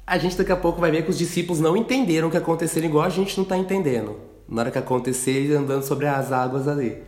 [0.04, 2.82] A gente daqui a pouco vai ver que os discípulos não entenderam o que aconteceu,
[2.82, 4.16] igual a gente não tá entendendo.
[4.48, 7.00] Na hora que acontecer, eles andando sobre as águas ali.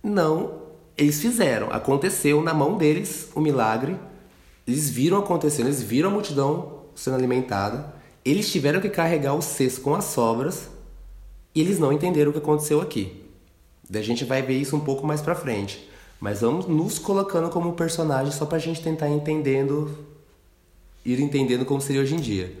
[0.00, 0.59] Não,
[1.00, 1.72] eles fizeram.
[1.72, 3.96] Aconteceu na mão deles o milagre.
[4.66, 7.94] Eles viram acontecendo, eles viram a multidão sendo alimentada.
[8.22, 10.68] Eles tiveram que carregar o cesto com as sobras.
[11.54, 13.24] E eles não entenderam o que aconteceu aqui.
[13.88, 15.88] Daí a gente vai ver isso um pouco mais pra frente.
[16.20, 19.98] Mas vamos nos colocando como personagem só pra gente tentar entendendo,
[21.02, 22.54] ir entendendo como seria hoje em dia.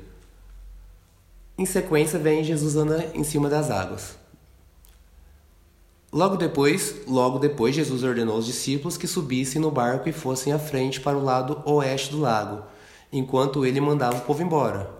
[1.58, 4.19] Em sequência vem Jesus anda em cima das águas.
[6.12, 10.58] Logo depois, logo depois Jesus ordenou aos discípulos que subissem no barco e fossem à
[10.58, 12.64] frente para o lado oeste do lago,
[13.12, 14.90] enquanto ele mandava o povo embora.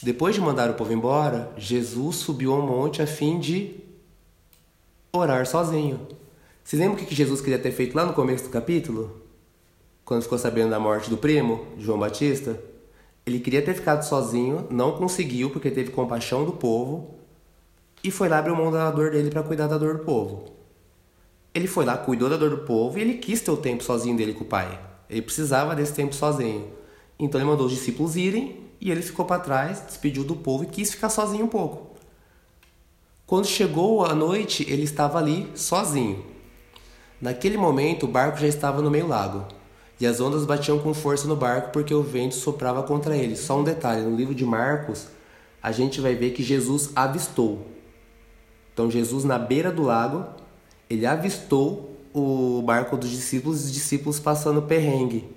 [0.00, 3.80] Depois de mandar o povo embora, Jesus subiu ao monte a fim de
[5.12, 6.06] orar sozinho.
[6.62, 9.22] Vocês lembram o que Jesus queria ter feito lá no começo do capítulo?
[10.04, 12.60] Quando ficou sabendo da morte do primo, João Batista?
[13.26, 17.23] Ele queria ter ficado sozinho, não conseguiu porque teve compaixão do povo
[18.04, 20.44] e foi lá abrir mão da dor dele para cuidar da dor do povo.
[21.54, 24.14] Ele foi lá, cuidou da dor do povo e ele quis ter o tempo sozinho
[24.14, 24.78] dele com o pai.
[25.08, 26.68] Ele precisava desse tempo sozinho.
[27.18, 30.66] Então ele mandou os discípulos irem e ele ficou para trás, despediu do povo e
[30.66, 31.94] quis ficar sozinho um pouco.
[33.26, 36.26] Quando chegou a noite, ele estava ali sozinho.
[37.18, 39.46] Naquele momento, o barco já estava no meio lago
[39.98, 43.34] e as ondas batiam com força no barco porque o vento soprava contra ele.
[43.34, 45.06] Só um detalhe: no livro de Marcos,
[45.62, 47.73] a gente vai ver que Jesus avistou.
[48.74, 50.26] Então, Jesus, na beira do lago,
[50.90, 55.32] ele avistou o barco dos discípulos e os discípulos passando perrengue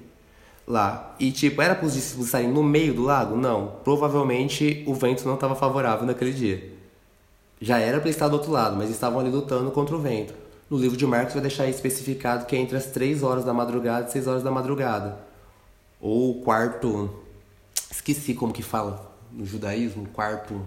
[0.68, 1.16] lá.
[1.20, 3.38] E, tipo, era para os discípulos estarem no meio do lago?
[3.38, 3.78] Não.
[3.84, 6.74] Provavelmente o vento não estava favorável naquele dia.
[7.62, 10.34] Já era para estar do outro lado, mas estavam ali lutando contra o vento.
[10.70, 14.08] No livro de Marcos vai deixar especificado que é entre as 3 horas da madrugada
[14.08, 15.18] e 6 horas da madrugada.
[16.02, 17.10] Ou quarto.
[17.90, 20.62] Esqueci como que fala no judaísmo, quarto.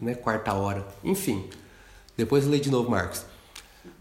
[0.00, 0.86] Não é quarta hora.
[1.04, 1.44] Enfim.
[2.16, 3.24] Depois eu leio de novo Marcos.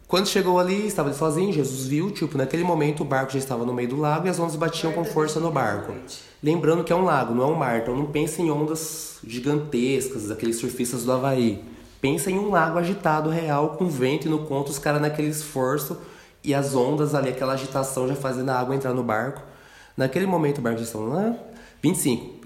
[0.08, 3.72] Quando chegou ali, estava sozinho, Jesus viu, tipo, naquele momento o barco já estava no
[3.72, 5.94] meio do lago e as ondas batiam com força no barco.
[6.42, 10.30] Lembrando que é um lago, não é um mar, então não pense em ondas gigantescas,
[10.30, 11.64] daqueles surfistas do Havaí.
[12.02, 15.96] Pensa em um lago agitado real, com vento e no conto os caras naquele esforço
[16.44, 19.44] e as ondas ali, aquela agitação já fazendo a água entrar no barco.
[19.96, 21.36] Naquele momento o barco já estava lá,
[21.84, 22.39] 25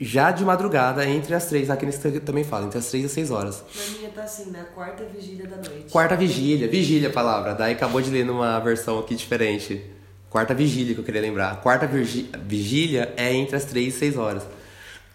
[0.00, 3.12] já de madrugada, entre as três, aqui nesse também fala, entre as três e as
[3.12, 3.62] seis horas.
[3.76, 5.90] Na minha tá assim, na quarta vigília da noite.
[5.90, 7.54] Quarta vigília, vigília a palavra.
[7.54, 9.84] Daí acabou de ler numa versão aqui diferente.
[10.30, 11.60] Quarta vigília que eu queria lembrar.
[11.60, 14.42] Quarta vigília é entre as três e seis horas.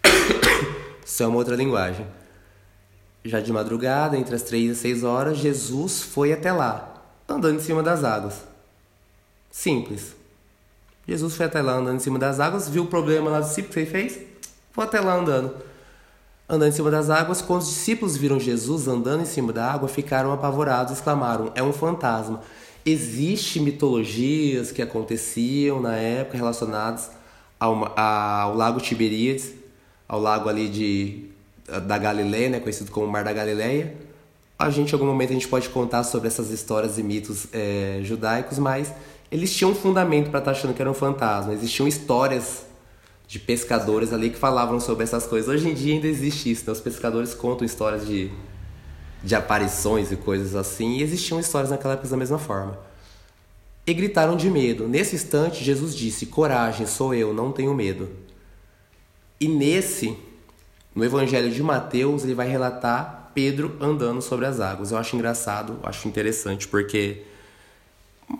[1.04, 2.06] Isso é uma outra linguagem.
[3.24, 7.56] Já de madrugada, entre as três e as seis horas, Jesus foi até lá, andando
[7.56, 8.44] em cima das águas.
[9.50, 10.14] Simples.
[11.08, 13.74] Jesus foi até lá andando em cima das águas, viu o problema lá do discípulo
[13.74, 14.35] que ele fez?
[14.76, 15.54] Vou até lá andando.
[16.48, 19.88] Andando em cima das águas, quando os discípulos viram Jesus andando em cima da água,
[19.88, 22.42] ficaram apavorados e exclamaram: É um fantasma.
[22.84, 27.10] Existem mitologias que aconteciam na época relacionadas
[27.58, 29.54] ao, ao lago Tiberíades,
[30.06, 31.24] ao lago ali de,
[31.84, 33.96] da Galileia, né, conhecido como Mar da Galileia.
[34.56, 38.00] A gente, em algum momento, a gente pode contar sobre essas histórias e mitos é,
[38.04, 38.92] judaicos, mas
[39.32, 41.52] eles tinham um fundamento para estar tá achando que era um fantasma.
[41.52, 42.65] Existiam histórias
[43.26, 45.48] de pescadores ali que falavam sobre essas coisas.
[45.48, 46.72] Hoje em dia ainda existe isso, né?
[46.72, 48.30] Os pescadores contam histórias de,
[49.22, 52.78] de aparições e coisas assim, e existiam histórias naquela época da mesma forma.
[53.86, 54.88] E gritaram de medo.
[54.88, 58.08] Nesse instante, Jesus disse: Coragem, sou eu, não tenho medo.
[59.40, 60.16] E nesse,
[60.94, 64.90] no Evangelho de Mateus, ele vai relatar Pedro andando sobre as águas.
[64.90, 67.22] Eu acho engraçado, acho interessante, porque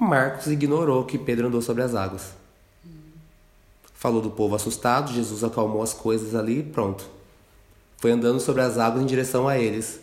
[0.00, 2.34] Marcos ignorou que Pedro andou sobre as águas.
[3.96, 7.08] Falou do povo assustado, Jesus acalmou as coisas ali e pronto.
[7.96, 10.00] Foi andando sobre as águas em direção a eles.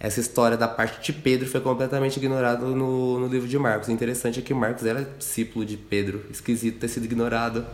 [0.00, 3.88] Essa história da parte de Pedro foi completamente ignorada no, no livro de Marcos.
[3.88, 6.24] O interessante é que Marcos era discípulo de Pedro.
[6.28, 7.64] Esquisito ter sido ignorado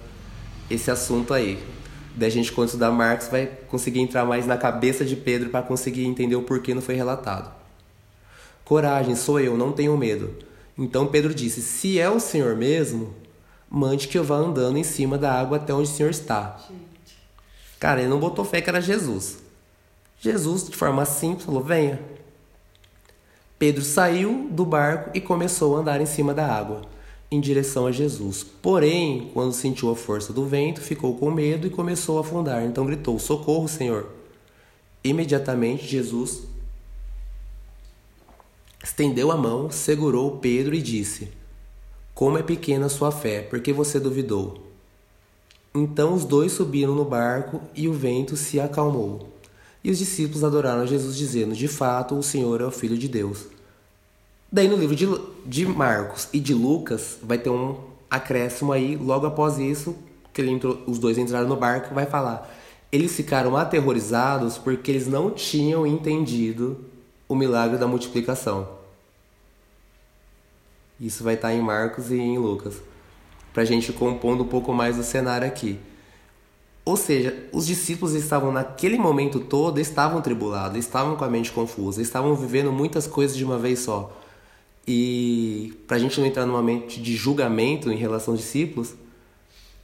[0.70, 1.58] esse assunto aí.
[2.14, 5.62] Daí a gente, quando estudar Marcos, vai conseguir entrar mais na cabeça de Pedro para
[5.62, 7.50] conseguir entender o porquê não foi relatado.
[8.62, 10.36] Coragem, sou eu, não tenho medo.
[10.76, 13.14] Então Pedro disse: Se é o Senhor mesmo,
[13.74, 16.58] mande que eu vá andando em cima da água até onde o Senhor está.
[16.68, 17.16] Gente.
[17.80, 19.38] Cara, ele não botou fé que era Jesus.
[20.20, 21.98] Jesus, de forma simples, falou: venha.
[23.58, 26.82] Pedro saiu do barco e começou a andar em cima da água,
[27.30, 28.44] em direção a Jesus.
[28.44, 32.62] Porém, quando sentiu a força do vento, ficou com medo e começou a afundar.
[32.62, 34.06] Então gritou: Socorro, Senhor!
[35.02, 36.42] Imediatamente, Jesus
[38.84, 41.41] estendeu a mão, segurou Pedro e disse:
[42.22, 44.62] como é pequena sua fé, porque você duvidou?
[45.74, 49.28] Então os dois subiram no barco e o vento se acalmou.
[49.82, 53.46] E os discípulos adoraram Jesus, dizendo: De fato, o Senhor é o Filho de Deus.
[54.52, 55.08] Daí no livro de,
[55.44, 57.76] de Marcos e de Lucas vai ter um
[58.08, 59.96] acréscimo aí, logo após isso,
[60.32, 62.56] que entrou, os dois entraram no barco, vai falar.
[62.92, 66.84] Eles ficaram aterrorizados porque eles não tinham entendido
[67.28, 68.80] o milagre da multiplicação.
[71.02, 72.76] Isso vai estar em Marcos e em Lucas,
[73.52, 75.76] para a gente compondo um pouco mais o cenário aqui.
[76.84, 82.00] Ou seja, os discípulos estavam naquele momento todo, estavam tribulados, estavam com a mente confusa,
[82.00, 84.16] estavam vivendo muitas coisas de uma vez só.
[84.86, 88.94] E para a gente não entrar numa mente de julgamento em relação aos discípulos,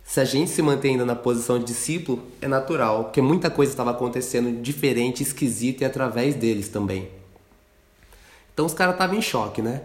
[0.05, 3.73] se a gente se mantém ainda na posição de discípulo, é natural, porque muita coisa
[3.73, 7.09] estava acontecendo diferente, esquisita e através deles também.
[8.55, 9.83] Então os caras estavam em choque, né?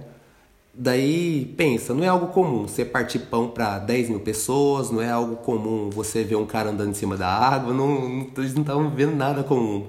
[0.75, 5.09] Daí pensa, não é algo comum você partir pão para 10 mil pessoas, não é
[5.09, 8.61] algo comum você ver um cara andando em cima da água, não, não eles não
[8.61, 9.85] estavam vendo nada comum.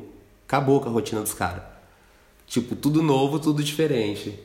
[0.47, 1.63] Acabou com a rotina dos caras.
[2.47, 4.39] Tipo, tudo novo, tudo diferente.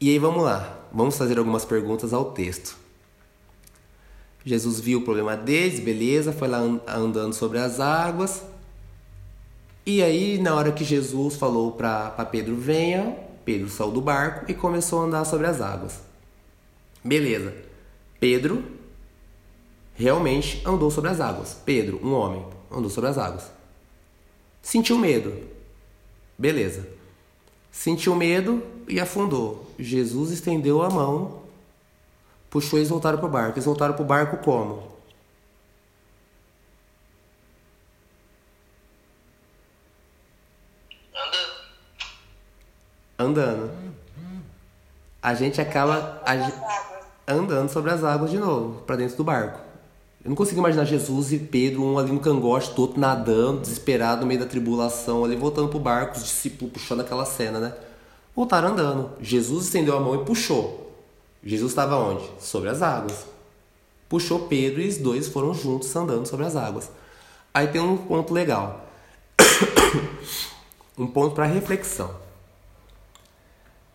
[0.00, 0.78] E aí vamos lá.
[0.92, 2.76] vamos fazer algumas perguntas ao texto.
[4.44, 8.42] Jesus viu o problema deles, beleza, foi lá andando sobre as águas.
[9.84, 14.54] E aí, na hora que Jesus falou para Pedro venha, Pedro saiu do barco e
[14.54, 16.00] começou a andar sobre as águas.
[17.02, 17.54] Beleza.
[18.18, 18.64] Pedro
[19.94, 21.56] realmente andou sobre as águas.
[21.64, 23.44] Pedro, um homem, andou sobre as águas.
[24.60, 25.32] Sentiu medo.
[26.36, 26.88] Beleza.
[27.70, 29.70] Sentiu medo e afundou.
[29.78, 31.42] Jesus estendeu a mão,
[32.50, 33.52] puxou e eles voltaram para o barco.
[33.52, 34.95] Eles voltaram para o barco como?
[43.26, 43.70] Andando.
[45.20, 49.58] A gente acaba a, andando sobre as águas de novo, para dentro do barco.
[50.24, 54.26] Eu não consigo imaginar Jesus e Pedro, um ali no cangote, todo nadando, desesperado no
[54.28, 57.74] meio da tribulação, ali voltando pro barco, os discípulos puxando aquela cena, né?
[58.34, 59.10] Voltaram andando.
[59.20, 60.92] Jesus estendeu a mão e puxou.
[61.42, 62.28] Jesus estava onde?
[62.38, 63.26] Sobre as águas.
[64.08, 66.90] Puxou Pedro e os dois foram juntos andando sobre as águas.
[67.52, 68.84] Aí tem um ponto legal.
[70.96, 72.25] um ponto para reflexão.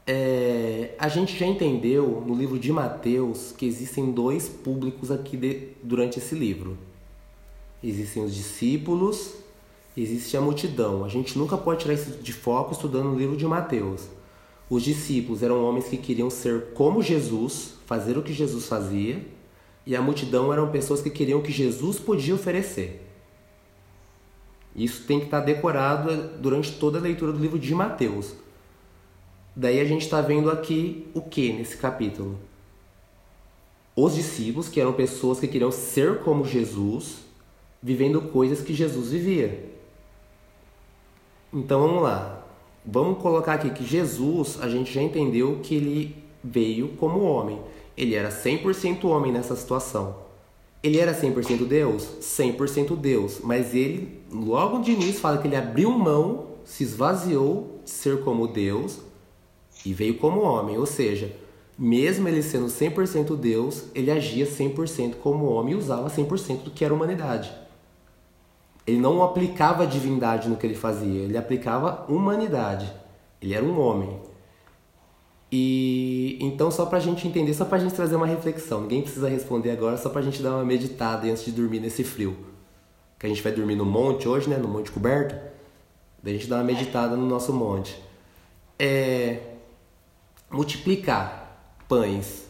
[0.05, 5.69] É, a gente já entendeu no livro de Mateus que existem dois públicos aqui de,
[5.83, 6.77] durante esse livro.
[7.83, 9.35] Existem os discípulos,
[9.95, 11.05] existe a multidão.
[11.05, 14.07] A gente nunca pode tirar isso de foco estudando o livro de Mateus.
[14.69, 19.21] Os discípulos eram homens que queriam ser como Jesus, fazer o que Jesus fazia,
[19.85, 23.05] e a multidão eram pessoas que queriam o que Jesus podia oferecer.
[24.75, 28.33] Isso tem que estar decorado durante toda a leitura do livro de Mateus.
[29.55, 32.39] Daí a gente está vendo aqui o que nesse capítulo?
[33.93, 37.17] Os discípulos, que eram pessoas que queriam ser como Jesus,
[37.83, 39.69] vivendo coisas que Jesus vivia.
[41.53, 42.45] Então vamos lá.
[42.85, 47.59] Vamos colocar aqui que Jesus, a gente já entendeu que ele veio como homem.
[47.97, 50.15] Ele era 100% homem nessa situação.
[50.81, 52.07] Ele era 100% Deus?
[52.21, 53.41] 100% Deus.
[53.43, 58.47] Mas ele, logo de início, fala que ele abriu mão, se esvaziou de ser como
[58.47, 59.10] Deus
[59.85, 61.35] e veio como homem, ou seja,
[61.77, 66.85] mesmo ele sendo 100% Deus, ele agia 100% como homem e usava 100% do que
[66.85, 67.51] era humanidade.
[68.85, 72.91] Ele não aplicava divindade no que ele fazia, ele aplicava humanidade.
[73.41, 74.19] Ele era um homem.
[75.51, 79.01] E então, só para a gente entender, só para a gente trazer uma reflexão, ninguém
[79.01, 82.37] precisa responder agora, só para a gente dar uma meditada antes de dormir nesse frio.
[83.19, 84.57] Que a gente vai dormir no monte hoje, né?
[84.57, 85.35] No monte coberto.
[86.23, 88.01] Daí a gente dá uma meditada no nosso monte.
[88.79, 89.50] É,
[90.51, 91.41] multiplicar
[91.87, 92.45] pães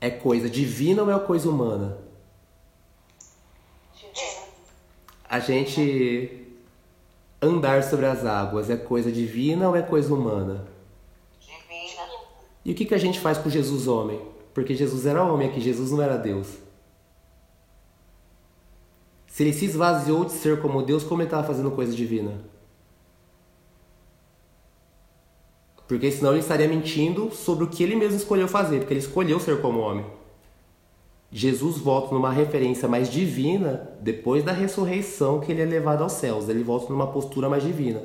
[0.00, 1.98] é coisa divina ou é coisa humana?
[3.94, 4.46] Divina.
[5.28, 6.46] A gente
[7.42, 10.66] andar sobre as águas é coisa divina ou é coisa humana?
[11.40, 12.08] Divina.
[12.64, 14.20] E o que, que a gente faz com Jesus homem?
[14.52, 16.48] Porque Jesus era homem aqui, Jesus não era Deus.
[19.26, 22.40] Se ele se esvaziou de ser como Deus, como ele estava fazendo coisa divina?
[25.86, 29.38] Porque senão ele estaria mentindo sobre o que ele mesmo escolheu fazer, porque ele escolheu
[29.38, 30.04] ser como homem.
[31.30, 36.48] Jesus volta numa referência mais divina depois da ressurreição que ele é levado aos céus.
[36.48, 38.02] Ele volta numa postura mais divina.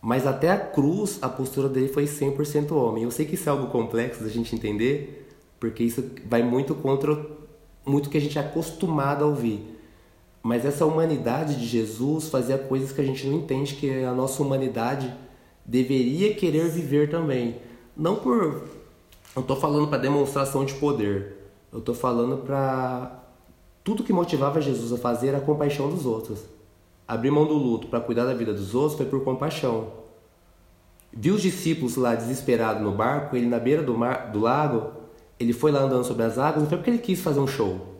[0.00, 3.04] Mas até a cruz, a postura dele foi 100% homem.
[3.04, 5.28] Eu sei que isso é algo complexo da gente entender,
[5.60, 7.14] porque isso vai muito contra
[7.86, 9.78] muito que a gente é acostumado a ouvir.
[10.42, 14.42] Mas essa humanidade de Jesus fazia coisas que a gente não entende que a nossa
[14.42, 15.14] humanidade
[15.64, 17.56] deveria querer viver também.
[17.96, 18.68] Não por.
[19.34, 21.36] Eu estou falando para demonstração de poder.
[21.72, 23.22] Eu estou falando para.
[23.82, 26.44] Tudo que motivava Jesus a fazer era a compaixão dos outros.
[27.06, 29.88] Abrir mão do luto para cuidar da vida dos outros foi por compaixão.
[31.12, 34.90] Viu os discípulos lá desesperados no barco, ele na beira do, mar, do lago,
[35.38, 37.94] ele foi lá andando sobre as águas, não foi porque ele quis fazer um show.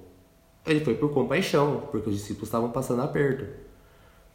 [0.67, 3.45] Ele foi por compaixão, porque os discípulos estavam passando aperto.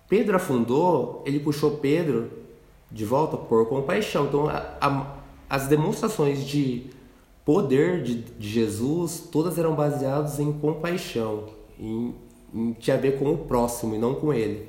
[0.07, 2.29] Pedro afundou, ele puxou Pedro
[2.91, 4.25] de volta por compaixão.
[4.25, 5.15] Então, a, a,
[5.49, 6.87] as demonstrações de
[7.45, 11.45] poder de, de, Jesus, todas eram baseadas em compaixão,
[11.79, 12.13] em,
[12.53, 14.67] em tinha a ver com o próximo e não com ele.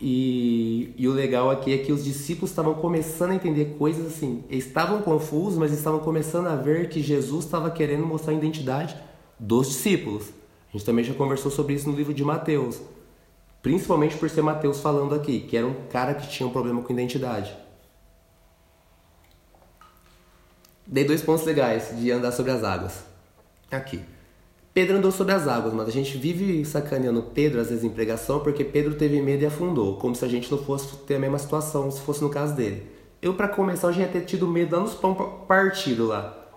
[0.00, 4.44] E, e o legal aqui é que os discípulos estavam começando a entender coisas assim,
[4.50, 8.96] estavam confusos, mas estavam começando a ver que Jesus estava querendo mostrar a identidade
[9.38, 10.30] dos discípulos.
[10.68, 12.80] A gente também já conversou sobre isso no livro de Mateus.
[13.66, 16.92] Principalmente por ser Mateus falando aqui, que era um cara que tinha um problema com
[16.92, 17.52] identidade.
[20.86, 23.04] Dei dois pontos legais de andar sobre as águas.
[23.68, 24.00] Aqui.
[24.72, 28.38] Pedro andou sobre as águas, mas a gente vive sacaneando Pedro, às vezes em pregação,
[28.38, 31.40] porque Pedro teve medo e afundou, como se a gente não fosse ter a mesma
[31.40, 32.86] situação, se fosse no caso dele.
[33.20, 35.12] Eu, para começar, eu já ia ter tido medo lá nos pão
[35.48, 36.52] partido lá.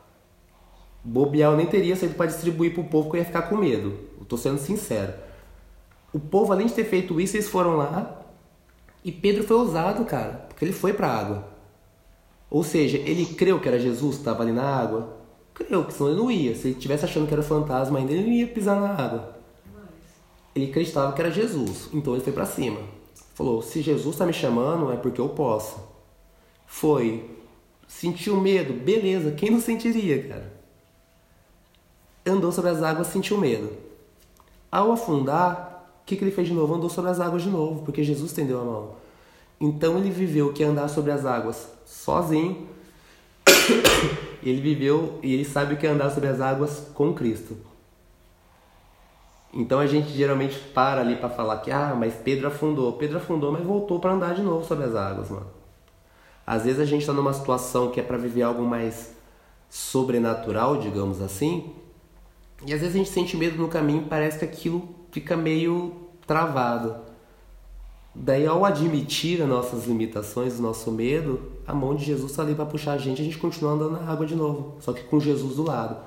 [1.03, 3.97] bobear eu nem teria saído para distribuir pro povo que eu ia ficar com medo.
[4.20, 5.28] Eu tô sendo sincero.
[6.12, 8.20] O povo, além de ter feito isso, eles foram lá
[9.03, 11.47] e Pedro foi ousado, cara, porque ele foi pra água.
[12.49, 15.18] Ou seja, ele creu que era Jesus que estava ali na água?
[15.53, 16.55] Creu, que senão ele não ia.
[16.55, 19.38] Se ele estivesse achando que era fantasma ainda, ele não ia pisar na água.
[20.55, 22.80] Ele acreditava que era Jesus, então ele foi para cima.
[23.36, 25.80] Falou: se Jesus está me chamando, é porque eu posso.
[26.66, 27.38] Foi.
[27.88, 28.74] Sentiu medo?
[28.74, 30.53] Beleza, quem não sentiria, cara?
[32.26, 33.72] Andou sobre as águas, sentiu medo.
[34.72, 35.69] Ao afundar,
[36.10, 36.74] que, que ele fez de novo?
[36.74, 38.95] Andou sobre as águas de novo, porque Jesus estendeu a mão.
[39.62, 42.68] Então ele viveu que é andar sobre as águas sozinho.
[44.41, 47.55] ele viveu e ele sabe o que é andar sobre as águas com Cristo.
[49.53, 52.93] Então a gente geralmente para ali para falar que ah, mas Pedro afundou.
[52.93, 55.47] Pedro afundou, mas voltou para andar de novo sobre as águas, mano.
[56.45, 59.14] Às vezes a gente está numa situação que é para viver algo mais
[59.70, 61.72] sobrenatural, digamos assim,
[62.66, 66.95] e às vezes a gente sente medo no caminho, parece que aquilo fica meio travado.
[68.14, 72.55] Daí, ao admitir as nossas limitações, o nosso medo, a mão de Jesus está ali
[72.55, 75.20] para puxar a gente, a gente continua andando na água de novo, só que com
[75.20, 75.97] Jesus do lado.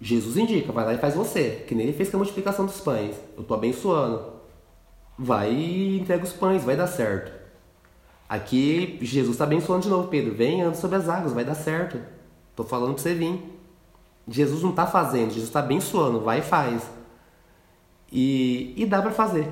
[0.00, 2.80] Jesus indica, vai lá e faz você, que nem ele fez com a multiplicação dos
[2.80, 3.14] pães.
[3.36, 4.22] Eu tô abençoando.
[5.18, 7.30] Vai e entrega os pães, vai dar certo.
[8.26, 10.34] Aqui, Jesus está abençoando de novo, Pedro.
[10.34, 12.00] Vem, anda sobre as águas, vai dar certo.
[12.56, 13.42] Tô falando para você vir.
[14.26, 16.88] Jesus não está fazendo, Jesus está abençoando, vai e faz.
[18.10, 19.48] E, e dá para fazer.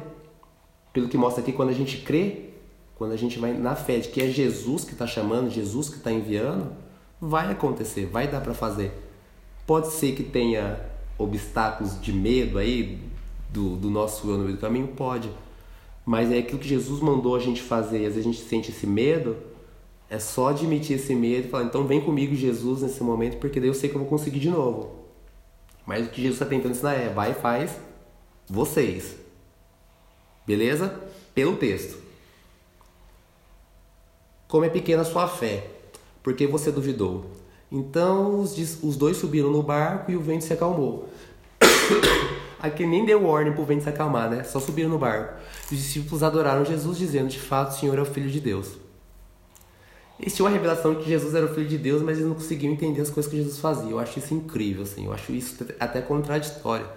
[0.93, 2.49] Pelo que mostra aqui, quando a gente crê,
[2.97, 5.97] quando a gente vai na fé de que é Jesus que está chamando, Jesus que
[5.97, 6.73] está enviando,
[7.21, 8.93] vai acontecer, vai dar para fazer.
[9.67, 10.81] Pode ser que tenha
[11.17, 12.99] obstáculos de medo aí
[13.51, 14.89] do, do nosso eu no meio do caminho?
[14.89, 15.31] Pode.
[16.05, 18.71] Mas é aquilo que Jesus mandou a gente fazer e às vezes a gente sente
[18.71, 19.37] esse medo,
[20.11, 23.69] é só admitir esse medo e falar, então vem comigo Jesus nesse momento, porque daí
[23.69, 24.97] eu sei que eu vou conseguir de novo.
[25.87, 27.79] Mas o que Jesus está tentando ensinar é, vai e faz
[28.49, 29.16] vocês.
[30.46, 31.01] Beleza?
[31.34, 31.99] Pelo texto.
[34.46, 35.70] Como é pequena sua fé?
[36.22, 37.30] Porque você duvidou.
[37.70, 41.09] Então os, os dois subiram no barco e o vento se acalmou.
[42.59, 44.42] Aqui nem deu ordem para o vento se acalmar, né?
[44.42, 45.40] Só subiram no barco.
[45.70, 48.78] Os discípulos adoraram Jesus, dizendo: De fato, o Senhor é o Filho de Deus.
[50.18, 52.34] Eles tinham a revelação de que Jesus era o Filho de Deus, mas eles não
[52.34, 53.90] conseguiam entender as coisas que Jesus fazia.
[53.90, 55.05] Eu acho isso incrível, assim.
[55.05, 56.88] Eu acho isso até contraditório.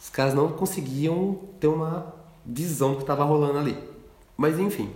[0.00, 3.76] Os caras não conseguiam ter uma visão que estava rolando ali.
[4.36, 4.90] Mas enfim,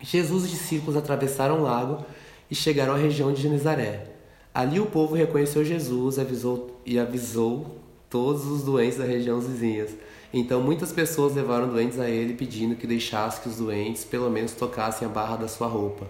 [0.00, 2.04] Jesus e os discípulos atravessaram o lago
[2.50, 4.12] e chegaram à região de Genezaré.
[4.54, 7.76] Ali o povo reconheceu Jesus avisou, e avisou
[8.08, 9.90] todos os doentes da região vizinhas.
[10.32, 14.52] Então muitas pessoas levaram doentes a ele, pedindo que deixasse que os doentes pelo menos
[14.52, 16.06] tocassem a barra da sua roupa.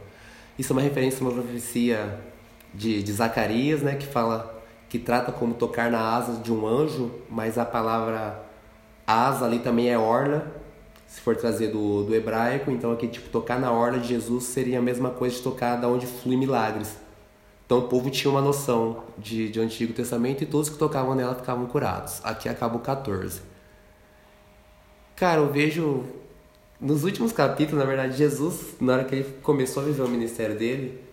[0.57, 2.20] Isso é uma referência a uma profecia
[2.72, 4.55] de, de Zacarias, né, que fala
[4.89, 8.43] que trata como tocar na asa de um anjo, mas a palavra
[9.07, 10.47] asa ali também é orla,
[11.07, 14.78] se for trazer do, do hebraico, então aqui tipo tocar na orla de Jesus seria
[14.78, 16.97] a mesma coisa de tocar da onde flui milagres.
[17.64, 21.34] Então o povo tinha uma noção de, de Antigo Testamento e todos que tocavam nela
[21.34, 22.20] ficavam curados.
[22.22, 23.41] Aqui acaba o 14.
[25.16, 26.05] Cara, eu vejo
[26.80, 30.57] nos últimos capítulos, na verdade, Jesus, na hora que ele começou a viver o ministério
[30.57, 31.05] dele,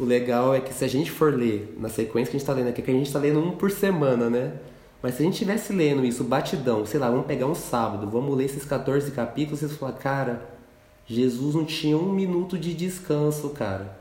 [0.00, 2.54] o legal é que se a gente for ler na sequência que a gente está
[2.54, 4.54] lendo aqui, que a gente está lendo um por semana, né?
[5.02, 8.34] Mas se a gente estivesse lendo isso batidão, sei lá, vamos pegar um sábado, vamos
[8.34, 10.50] ler esses 14 capítulos, vocês falar, cara,
[11.06, 13.98] Jesus não tinha um minuto de descanso, cara.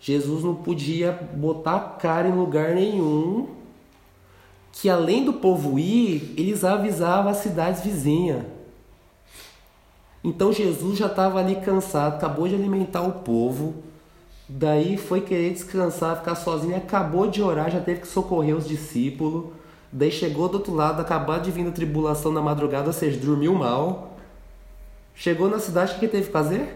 [0.00, 3.48] Jesus não podia botar cara em lugar nenhum.
[4.72, 8.44] Que além do povo ir, eles avisavam as cidades vizinhas.
[10.22, 13.82] Então Jesus já estava ali cansado, acabou de alimentar o povo,
[14.48, 19.52] daí foi querer descansar, ficar sozinho, acabou de orar, já teve que socorrer os discípulos.
[19.90, 23.54] Daí chegou do outro lado, acabou de vir da tribulação na madrugada, ou seja, dormiu
[23.54, 24.16] mal.
[25.14, 26.74] Chegou na cidade, o que teve que fazer?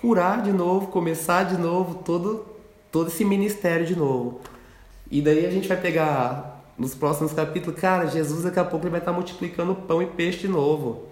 [0.00, 2.46] Curar de novo, começar de novo, todo,
[2.90, 4.40] todo esse ministério de novo.
[5.10, 8.92] E daí a gente vai pegar nos próximos capítulos, cara, Jesus daqui a pouco ele
[8.92, 11.04] vai estar multiplicando pão e peixe de novo.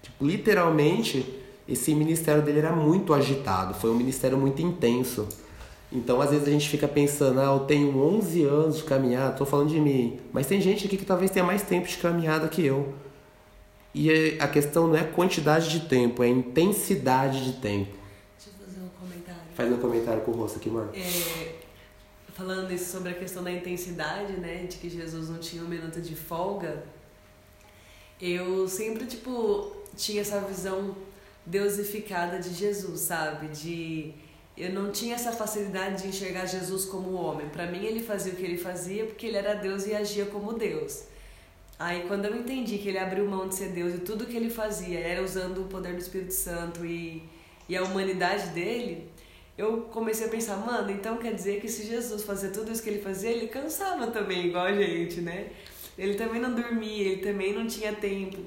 [0.00, 5.26] Tipo, literalmente, esse ministério dele era muito agitado, foi um ministério muito intenso.
[5.90, 9.46] Então, às vezes a gente fica pensando, ah, eu tenho 11 anos de caminhada, tô
[9.46, 10.18] falando de mim.
[10.32, 12.92] Mas tem gente aqui que talvez tenha mais tempo de caminhada que eu.
[13.94, 17.92] E a questão não é quantidade de tempo, é intensidade de tempo.
[18.36, 19.40] Deixa eu fazer um comentário.
[19.54, 20.90] Faz um comentário com o rosto aqui, amor.
[20.92, 21.54] É,
[22.34, 24.66] falando isso sobre a questão da intensidade, né?
[24.68, 26.82] De que Jesus não tinha um minuto de folga.
[28.20, 30.96] Eu sempre, tipo, tinha essa visão
[31.46, 33.48] deusificada de Jesus, sabe?
[33.48, 34.14] De
[34.56, 37.48] eu não tinha essa facilidade de enxergar Jesus como homem.
[37.48, 40.52] Para mim, ele fazia o que ele fazia porque ele era Deus e agia como
[40.52, 41.04] Deus.
[41.76, 44.48] Aí, quando eu entendi que ele abriu mão de ser Deus e tudo que ele
[44.48, 47.24] fazia era usando o poder do Espírito Santo e,
[47.68, 49.10] e a humanidade dele,
[49.58, 52.90] eu comecei a pensar, mano, então quer dizer que se Jesus fazia tudo isso que
[52.90, 55.48] ele fazia, ele cansava também, igual a gente, né?
[55.96, 58.38] Ele também não dormia, ele também não tinha tempo.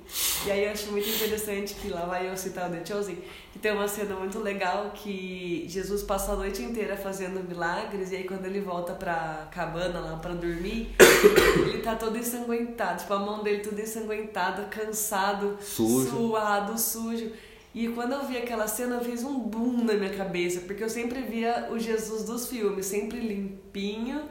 [0.46, 3.18] E aí eu acho muito interessante que lá vai eu citar o The Chosen,
[3.54, 8.18] que tem uma cena muito legal que Jesus passa a noite inteira fazendo milagres e
[8.18, 10.90] aí quando ele volta pra cabana lá pra dormir,
[11.70, 16.10] ele tá todo ensanguentado, tipo a mão dele toda ensanguentada, cansado, Sujo.
[16.10, 17.32] suado, sujo.
[17.74, 21.22] E quando eu vi aquela cena, fez um boom na minha cabeça, porque eu sempre
[21.22, 24.24] via o Jesus dos filmes, sempre limpinho,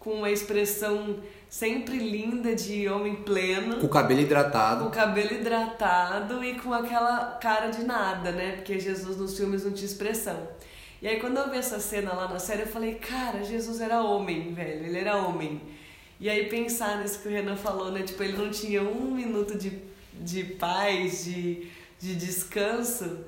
[0.00, 1.16] com uma expressão
[1.48, 4.86] sempre linda de homem pleno, Com o cabelo com hidratado.
[4.86, 8.52] o cabelo hidratado e com aquela cara de nada, né?
[8.56, 10.48] Porque Jesus nos filmes não tinha expressão.
[11.00, 14.02] E aí quando eu vi essa cena lá na série, eu falei, cara, Jesus era
[14.02, 15.60] homem, velho, ele era homem.
[16.18, 18.02] E aí pensar nisso que o Renan falou, né?
[18.02, 19.78] Tipo, ele não tinha um minuto de,
[20.14, 21.68] de paz, de,
[22.00, 23.18] de descanso.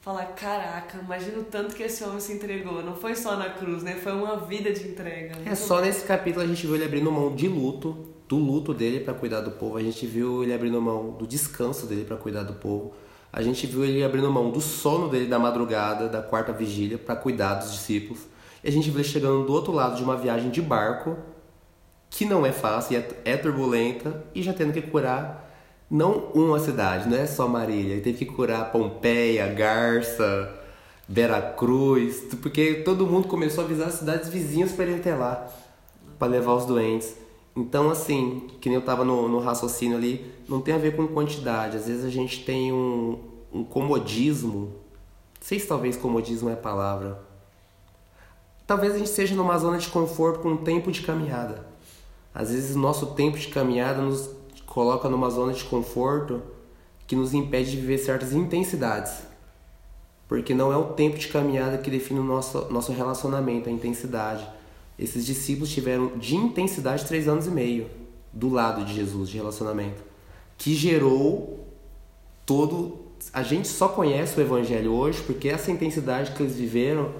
[0.00, 2.82] Falar, caraca, imagina o tanto que esse homem se entregou.
[2.82, 3.94] Não foi só na cruz, né?
[3.96, 5.36] Foi uma vida de entrega.
[5.44, 9.00] É só nesse capítulo a gente viu ele abrindo mão de luto, do luto dele
[9.00, 9.76] pra cuidar do povo.
[9.76, 12.94] A gente viu ele abrindo mão do descanso dele pra cuidar do povo.
[13.32, 17.16] A gente viu ele abrindo mão do sono dele da madrugada, da quarta vigília, pra
[17.16, 18.20] cuidar dos discípulos.
[18.62, 21.16] E a gente viu ele chegando do outro lado de uma viagem de barco,
[22.08, 25.47] que não é fácil, é, é turbulenta, e já tendo que curar
[25.90, 27.94] não uma cidade, não é só Marília.
[27.94, 30.54] Ele teve que curar Pompeia, Garça,
[31.08, 35.48] Veracruz, porque todo mundo começou a avisar as cidades vizinhas para ele ter lá,
[36.18, 37.14] para levar os doentes.
[37.56, 41.08] Então, assim, que nem eu tava no, no raciocínio ali, não tem a ver com
[41.08, 41.76] quantidade.
[41.76, 43.18] Às vezes a gente tem um,
[43.52, 44.60] um comodismo.
[44.60, 47.20] Não sei se talvez comodismo é a palavra.
[48.66, 51.66] Talvez a gente seja numa zona de conforto com um tempo de caminhada.
[52.34, 54.37] Às vezes o nosso tempo de caminhada nos
[54.78, 56.40] coloca numa zona de conforto
[57.04, 59.24] que nos impede de viver certas intensidades.
[60.28, 64.46] Porque não é o tempo de caminhada que define o nosso, nosso relacionamento, a intensidade.
[64.96, 67.90] Esses discípulos tiveram de intensidade três anos e meio
[68.32, 70.00] do lado de Jesus, de relacionamento,
[70.56, 71.66] que gerou
[72.46, 73.00] todo.
[73.32, 77.10] A gente só conhece o Evangelho hoje porque essa intensidade que eles viveram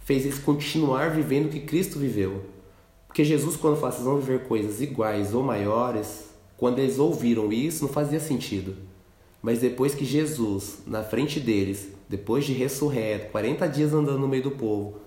[0.00, 2.44] fez eles continuar vivendo o que Cristo viveu.
[3.06, 6.27] Porque Jesus, quando fala, vocês vão viver coisas iguais ou maiores,
[6.58, 8.76] quando eles ouviram isso, não fazia sentido.
[9.40, 14.42] Mas depois que Jesus, na frente deles, depois de ressurreto, 40 dias andando no meio
[14.42, 14.98] do povo,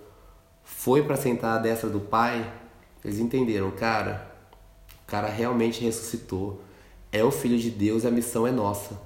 [0.63, 2.49] foi para sentar à destra do Pai,
[3.03, 4.33] eles entenderam, cara,
[5.03, 6.61] o cara realmente ressuscitou,
[7.11, 8.97] é o Filho de Deus e a missão é nossa.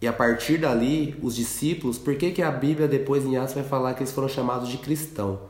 [0.00, 3.64] E a partir dali, os discípulos, por que, que a Bíblia depois em Atos vai
[3.64, 5.42] falar que eles foram chamados de cristão?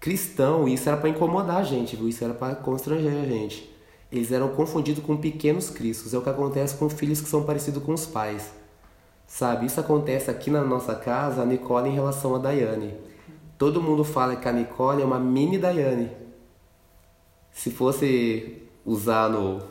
[0.00, 2.08] Cristão, isso era para incomodar a gente, viu?
[2.08, 3.71] Isso era para constranger a gente.
[4.12, 6.12] Eles eram confundidos com pequenos cristos.
[6.12, 8.52] É o que acontece com filhos que são parecidos com os pais.
[9.26, 9.64] Sabe?
[9.64, 12.94] Isso acontece aqui na nossa casa, a Nicole em relação a Daiane.
[13.56, 16.10] Todo mundo fala que a Nicole é uma mini Daiane.
[17.50, 19.62] Se fosse usar no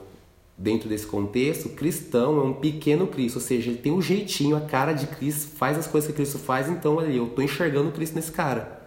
[0.58, 4.62] dentro desse contexto, cristão é um pequeno Cristo, ou seja, ele tem um jeitinho, a
[4.62, 8.16] cara de Cristo, faz as coisas que Cristo faz, então ali eu tô enxergando Cristo
[8.16, 8.80] nesse cara.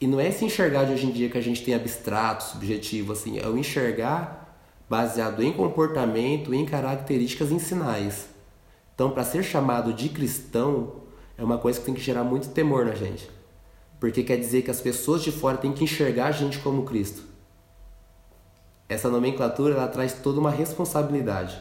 [0.00, 3.12] E não é esse enxergar de hoje em dia que a gente tem abstrato, subjetivo,
[3.12, 4.37] assim, é o enxergar
[4.88, 8.28] baseado em comportamento, em características, em sinais.
[8.94, 10.94] Então, para ser chamado de cristão,
[11.36, 13.30] é uma coisa que tem que gerar muito temor na gente.
[14.00, 17.22] Porque quer dizer que as pessoas de fora têm que enxergar a gente como Cristo.
[18.88, 21.60] Essa nomenclatura ela traz toda uma responsabilidade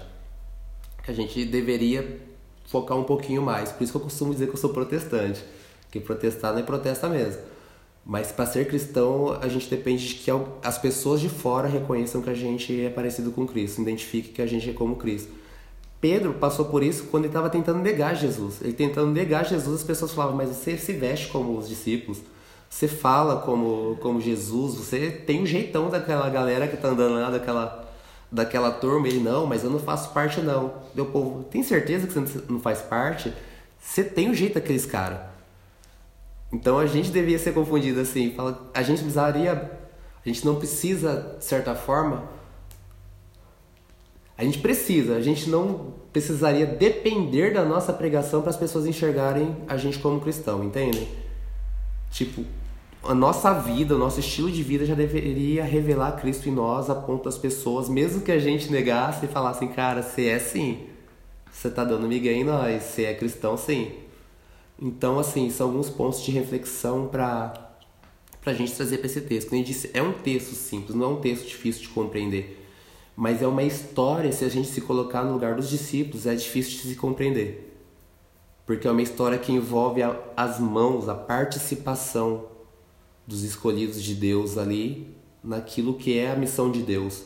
[1.04, 2.22] que a gente deveria
[2.66, 3.72] focar um pouquinho mais.
[3.72, 5.44] Por isso que eu costumo dizer que eu sou protestante,
[5.92, 7.42] que protestar não é protesta mesmo.
[8.10, 10.32] Mas para ser cristão, a gente depende de que
[10.64, 14.46] as pessoas de fora reconheçam que a gente é parecido com Cristo, identifiquem que a
[14.48, 15.30] gente é como Cristo.
[16.00, 18.62] Pedro passou por isso quando ele estava tentando negar Jesus.
[18.62, 22.22] Ele tentando negar Jesus, as pessoas falavam: Mas você se veste como os discípulos,
[22.70, 27.30] você fala como, como Jesus, você tem um jeitão daquela galera que está andando lá,
[27.30, 27.94] daquela,
[28.32, 29.10] daquela turma.
[29.10, 30.76] Ele: Não, mas eu não faço parte, não.
[30.96, 33.34] Meu povo, tem certeza que você não faz parte?
[33.82, 35.37] Você tem o um jeito daqueles caras.
[36.52, 38.32] Então a gente devia ser confundido assim.
[38.32, 39.72] Fala, a gente precisaria.
[40.26, 42.30] A gente não precisa, de certa forma.
[44.38, 49.56] A gente precisa, a gente não precisaria depender da nossa pregação para as pessoas enxergarem
[49.68, 51.08] a gente como cristão, entende?
[52.12, 52.46] Tipo,
[53.04, 56.96] a nossa vida, o nosso estilo de vida já deveria revelar Cristo em nós a
[56.96, 60.82] ponto das pessoas, mesmo que a gente negasse e falasse, cara, você é sim,
[61.52, 63.92] você tá dando migué em nós, você é cristão sim.
[64.80, 67.76] Então, assim, são alguns pontos de reflexão para
[68.46, 69.50] a gente trazer para esse texto.
[69.50, 72.64] Como eu disse, é um texto simples, não é um texto difícil de compreender.
[73.16, 76.74] Mas é uma história, se a gente se colocar no lugar dos discípulos, é difícil
[76.74, 77.76] de se compreender.
[78.66, 82.46] Porque é uma história que envolve a, as mãos, a participação
[83.26, 87.24] dos escolhidos de Deus ali naquilo que é a missão de Deus.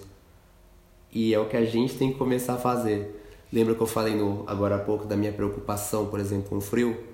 [1.11, 3.21] E é o que a gente tem que começar a fazer.
[3.51, 6.61] Lembra que eu falei no, agora há pouco da minha preocupação, por exemplo, com o
[6.61, 7.10] frio?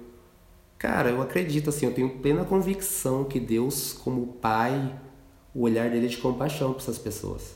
[0.78, 4.96] Cara, eu acredito assim, eu tenho plena convicção que Deus, como Pai,
[5.54, 7.56] o olhar dele é de compaixão para essas pessoas.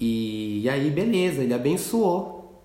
[0.00, 2.60] E, e, aí, beleza, ele abençoou.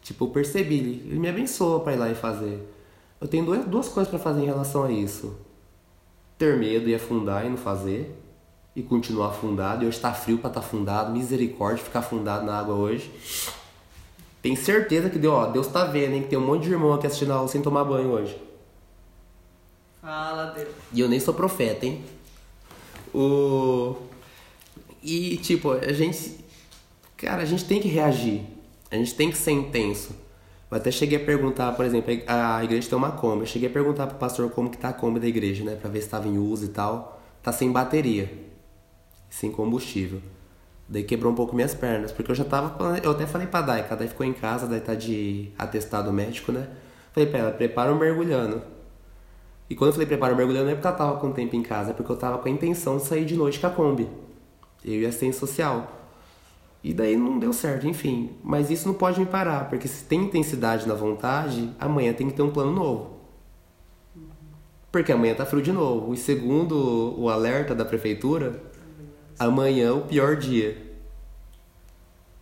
[0.00, 2.66] Tipo, eu percebi, ele, ele me abençoou para ir lá e fazer.
[3.20, 5.36] Eu tenho duas, duas coisas para fazer em relação a isso:
[6.38, 8.16] ter medo e afundar e não fazer,
[8.74, 9.84] e continuar afundado.
[9.84, 13.10] E hoje está frio para estar tá afundado, misericórdia ficar afundado na água hoje.
[14.46, 16.22] Tenho certeza que Deus, ó, Deus tá vendo, hein?
[16.22, 18.40] Que tem um monte de irmão aqui assistindo a aula sem tomar banho hoje.
[20.00, 20.68] Fala, Deus.
[20.92, 22.04] E eu nem sou profeta, hein?
[23.12, 23.96] O...
[25.02, 26.44] E, tipo, a gente.
[27.16, 28.42] Cara, a gente tem que reagir.
[28.88, 30.14] A gente tem que ser intenso.
[30.70, 33.40] Eu até cheguei a perguntar, por exemplo, a igreja tem uma Kombi.
[33.40, 35.74] Eu cheguei a perguntar pro pastor como que tá a Kombi da igreja, né?
[35.74, 37.20] Pra ver se tava em uso e tal.
[37.42, 38.32] Tá sem bateria.
[39.28, 40.22] Sem combustível.
[40.88, 42.98] Daí quebrou um pouco minhas pernas, porque eu já tava.
[42.98, 46.52] Eu até falei pra Dai, a Dai ficou em casa, daí tá de atestado médico,
[46.52, 46.68] né?
[47.12, 48.62] Falei pra ela, prepara um mergulhando.
[49.68, 51.62] E quando eu falei prepara um mergulhando, não é porque ela tava com tempo em
[51.62, 54.08] casa, é porque eu tava com a intenção de sair de noite com a Kombi.
[54.84, 55.92] Eu ia ser social.
[56.84, 58.36] E daí não deu certo, enfim.
[58.44, 62.34] Mas isso não pode me parar, porque se tem intensidade na vontade, amanhã tem que
[62.34, 63.16] ter um plano novo.
[64.92, 66.14] Porque amanhã tá frio de novo.
[66.14, 68.62] E segundo o alerta da prefeitura,
[69.38, 70.82] Amanhã o pior dia.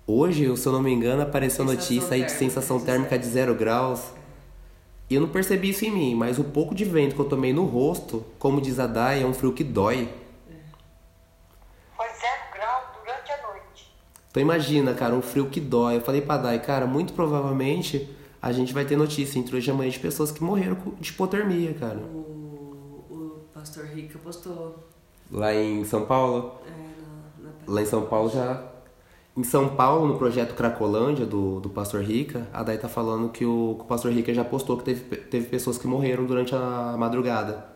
[0.06, 3.54] Hoje, se eu não me engano, apareceu sensação notícia aí de sensação térmica de zero
[3.54, 4.12] graus.
[5.10, 7.52] E eu não percebi isso em mim, mas o pouco de vento que eu tomei
[7.52, 10.08] no rosto, como diz a Dai, é um frio que dói.
[11.96, 13.92] Foi zero grau durante a noite.
[14.30, 15.96] Então imagina, cara, um frio que dói.
[15.96, 18.08] Eu falei pra Dai, cara, muito provavelmente
[18.40, 21.74] a gente vai ter notícia entre hoje e amanhã de pessoas que morreram de hipotermia,
[21.74, 21.98] cara.
[21.98, 24.78] O, o pastor Rica postou.
[25.30, 26.60] Lá em São Paulo?
[27.66, 28.62] Lá em São Paulo já.
[29.36, 33.44] Em São Paulo, no projeto Cracolândia do, do Pastor Rica, a Day tá falando que
[33.44, 37.66] o, o Pastor Rica já postou que teve, teve pessoas que morreram durante a madrugada.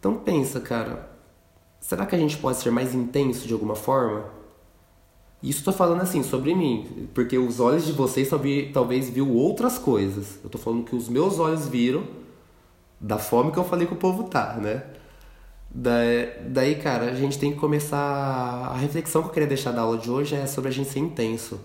[0.00, 1.10] Então pensa, cara.
[1.80, 4.24] Será que a gente pode ser mais intenso de alguma forma?
[5.42, 8.28] Isso tô falando assim, sobre mim, porque os olhos de vocês
[8.72, 10.38] talvez viu outras coisas.
[10.42, 12.04] Eu tô falando que os meus olhos viram
[13.00, 14.84] da fome que eu falei que o povo tá, né?
[15.74, 17.98] Daí, cara, a gente tem que começar.
[17.98, 20.98] A reflexão que eu queria deixar da aula de hoje é sobre a gente ser
[20.98, 21.58] intenso.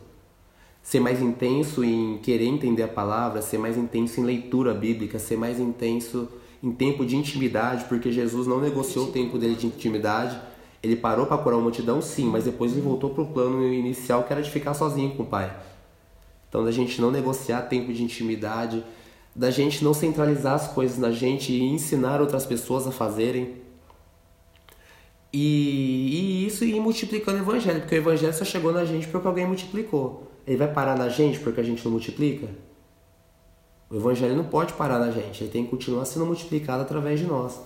[0.82, 5.36] Ser mais intenso em querer entender a palavra, ser mais intenso em leitura bíblica, ser
[5.36, 6.30] mais intenso
[6.64, 10.40] em tempo de intimidade, porque Jesus não negociou o tempo dele de intimidade.
[10.82, 14.24] Ele parou para curar uma multidão, sim, mas depois ele voltou para o plano inicial
[14.24, 15.54] que era de ficar sozinho com o Pai.
[16.48, 18.82] Então, da gente não negociar tempo de intimidade,
[19.36, 23.67] da gente não centralizar as coisas na gente e ensinar outras pessoas a fazerem.
[25.32, 29.28] E, e isso ir multiplicando o evangelho, porque o evangelho só chegou na gente porque
[29.28, 30.32] alguém multiplicou.
[30.46, 32.48] Ele vai parar na gente porque a gente não multiplica?
[33.90, 37.26] O evangelho não pode parar na gente, ele tem que continuar sendo multiplicado através de
[37.26, 37.60] nós.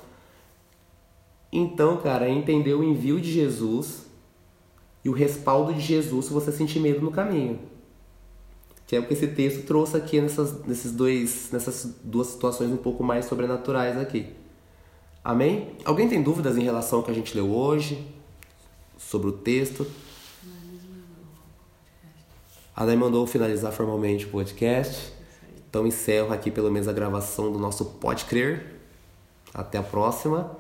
[1.52, 4.06] Então, cara, é entender o envio de Jesus
[5.04, 7.60] e o respaldo de Jesus se você sentir medo no caminho.
[8.88, 12.78] Que é o que esse texto trouxe aqui nessas, nesses dois, nessas duas situações um
[12.78, 14.28] pouco mais sobrenaturais aqui.
[15.24, 15.76] Amém?
[15.86, 18.08] Alguém tem dúvidas em relação ao que a gente leu hoje?
[18.98, 19.86] Sobre o texto?
[22.76, 25.14] A Dai mandou finalizar formalmente o podcast.
[25.70, 28.80] Então encerro aqui pelo menos a gravação do nosso Pode Crer.
[29.54, 30.58] Até a próxima.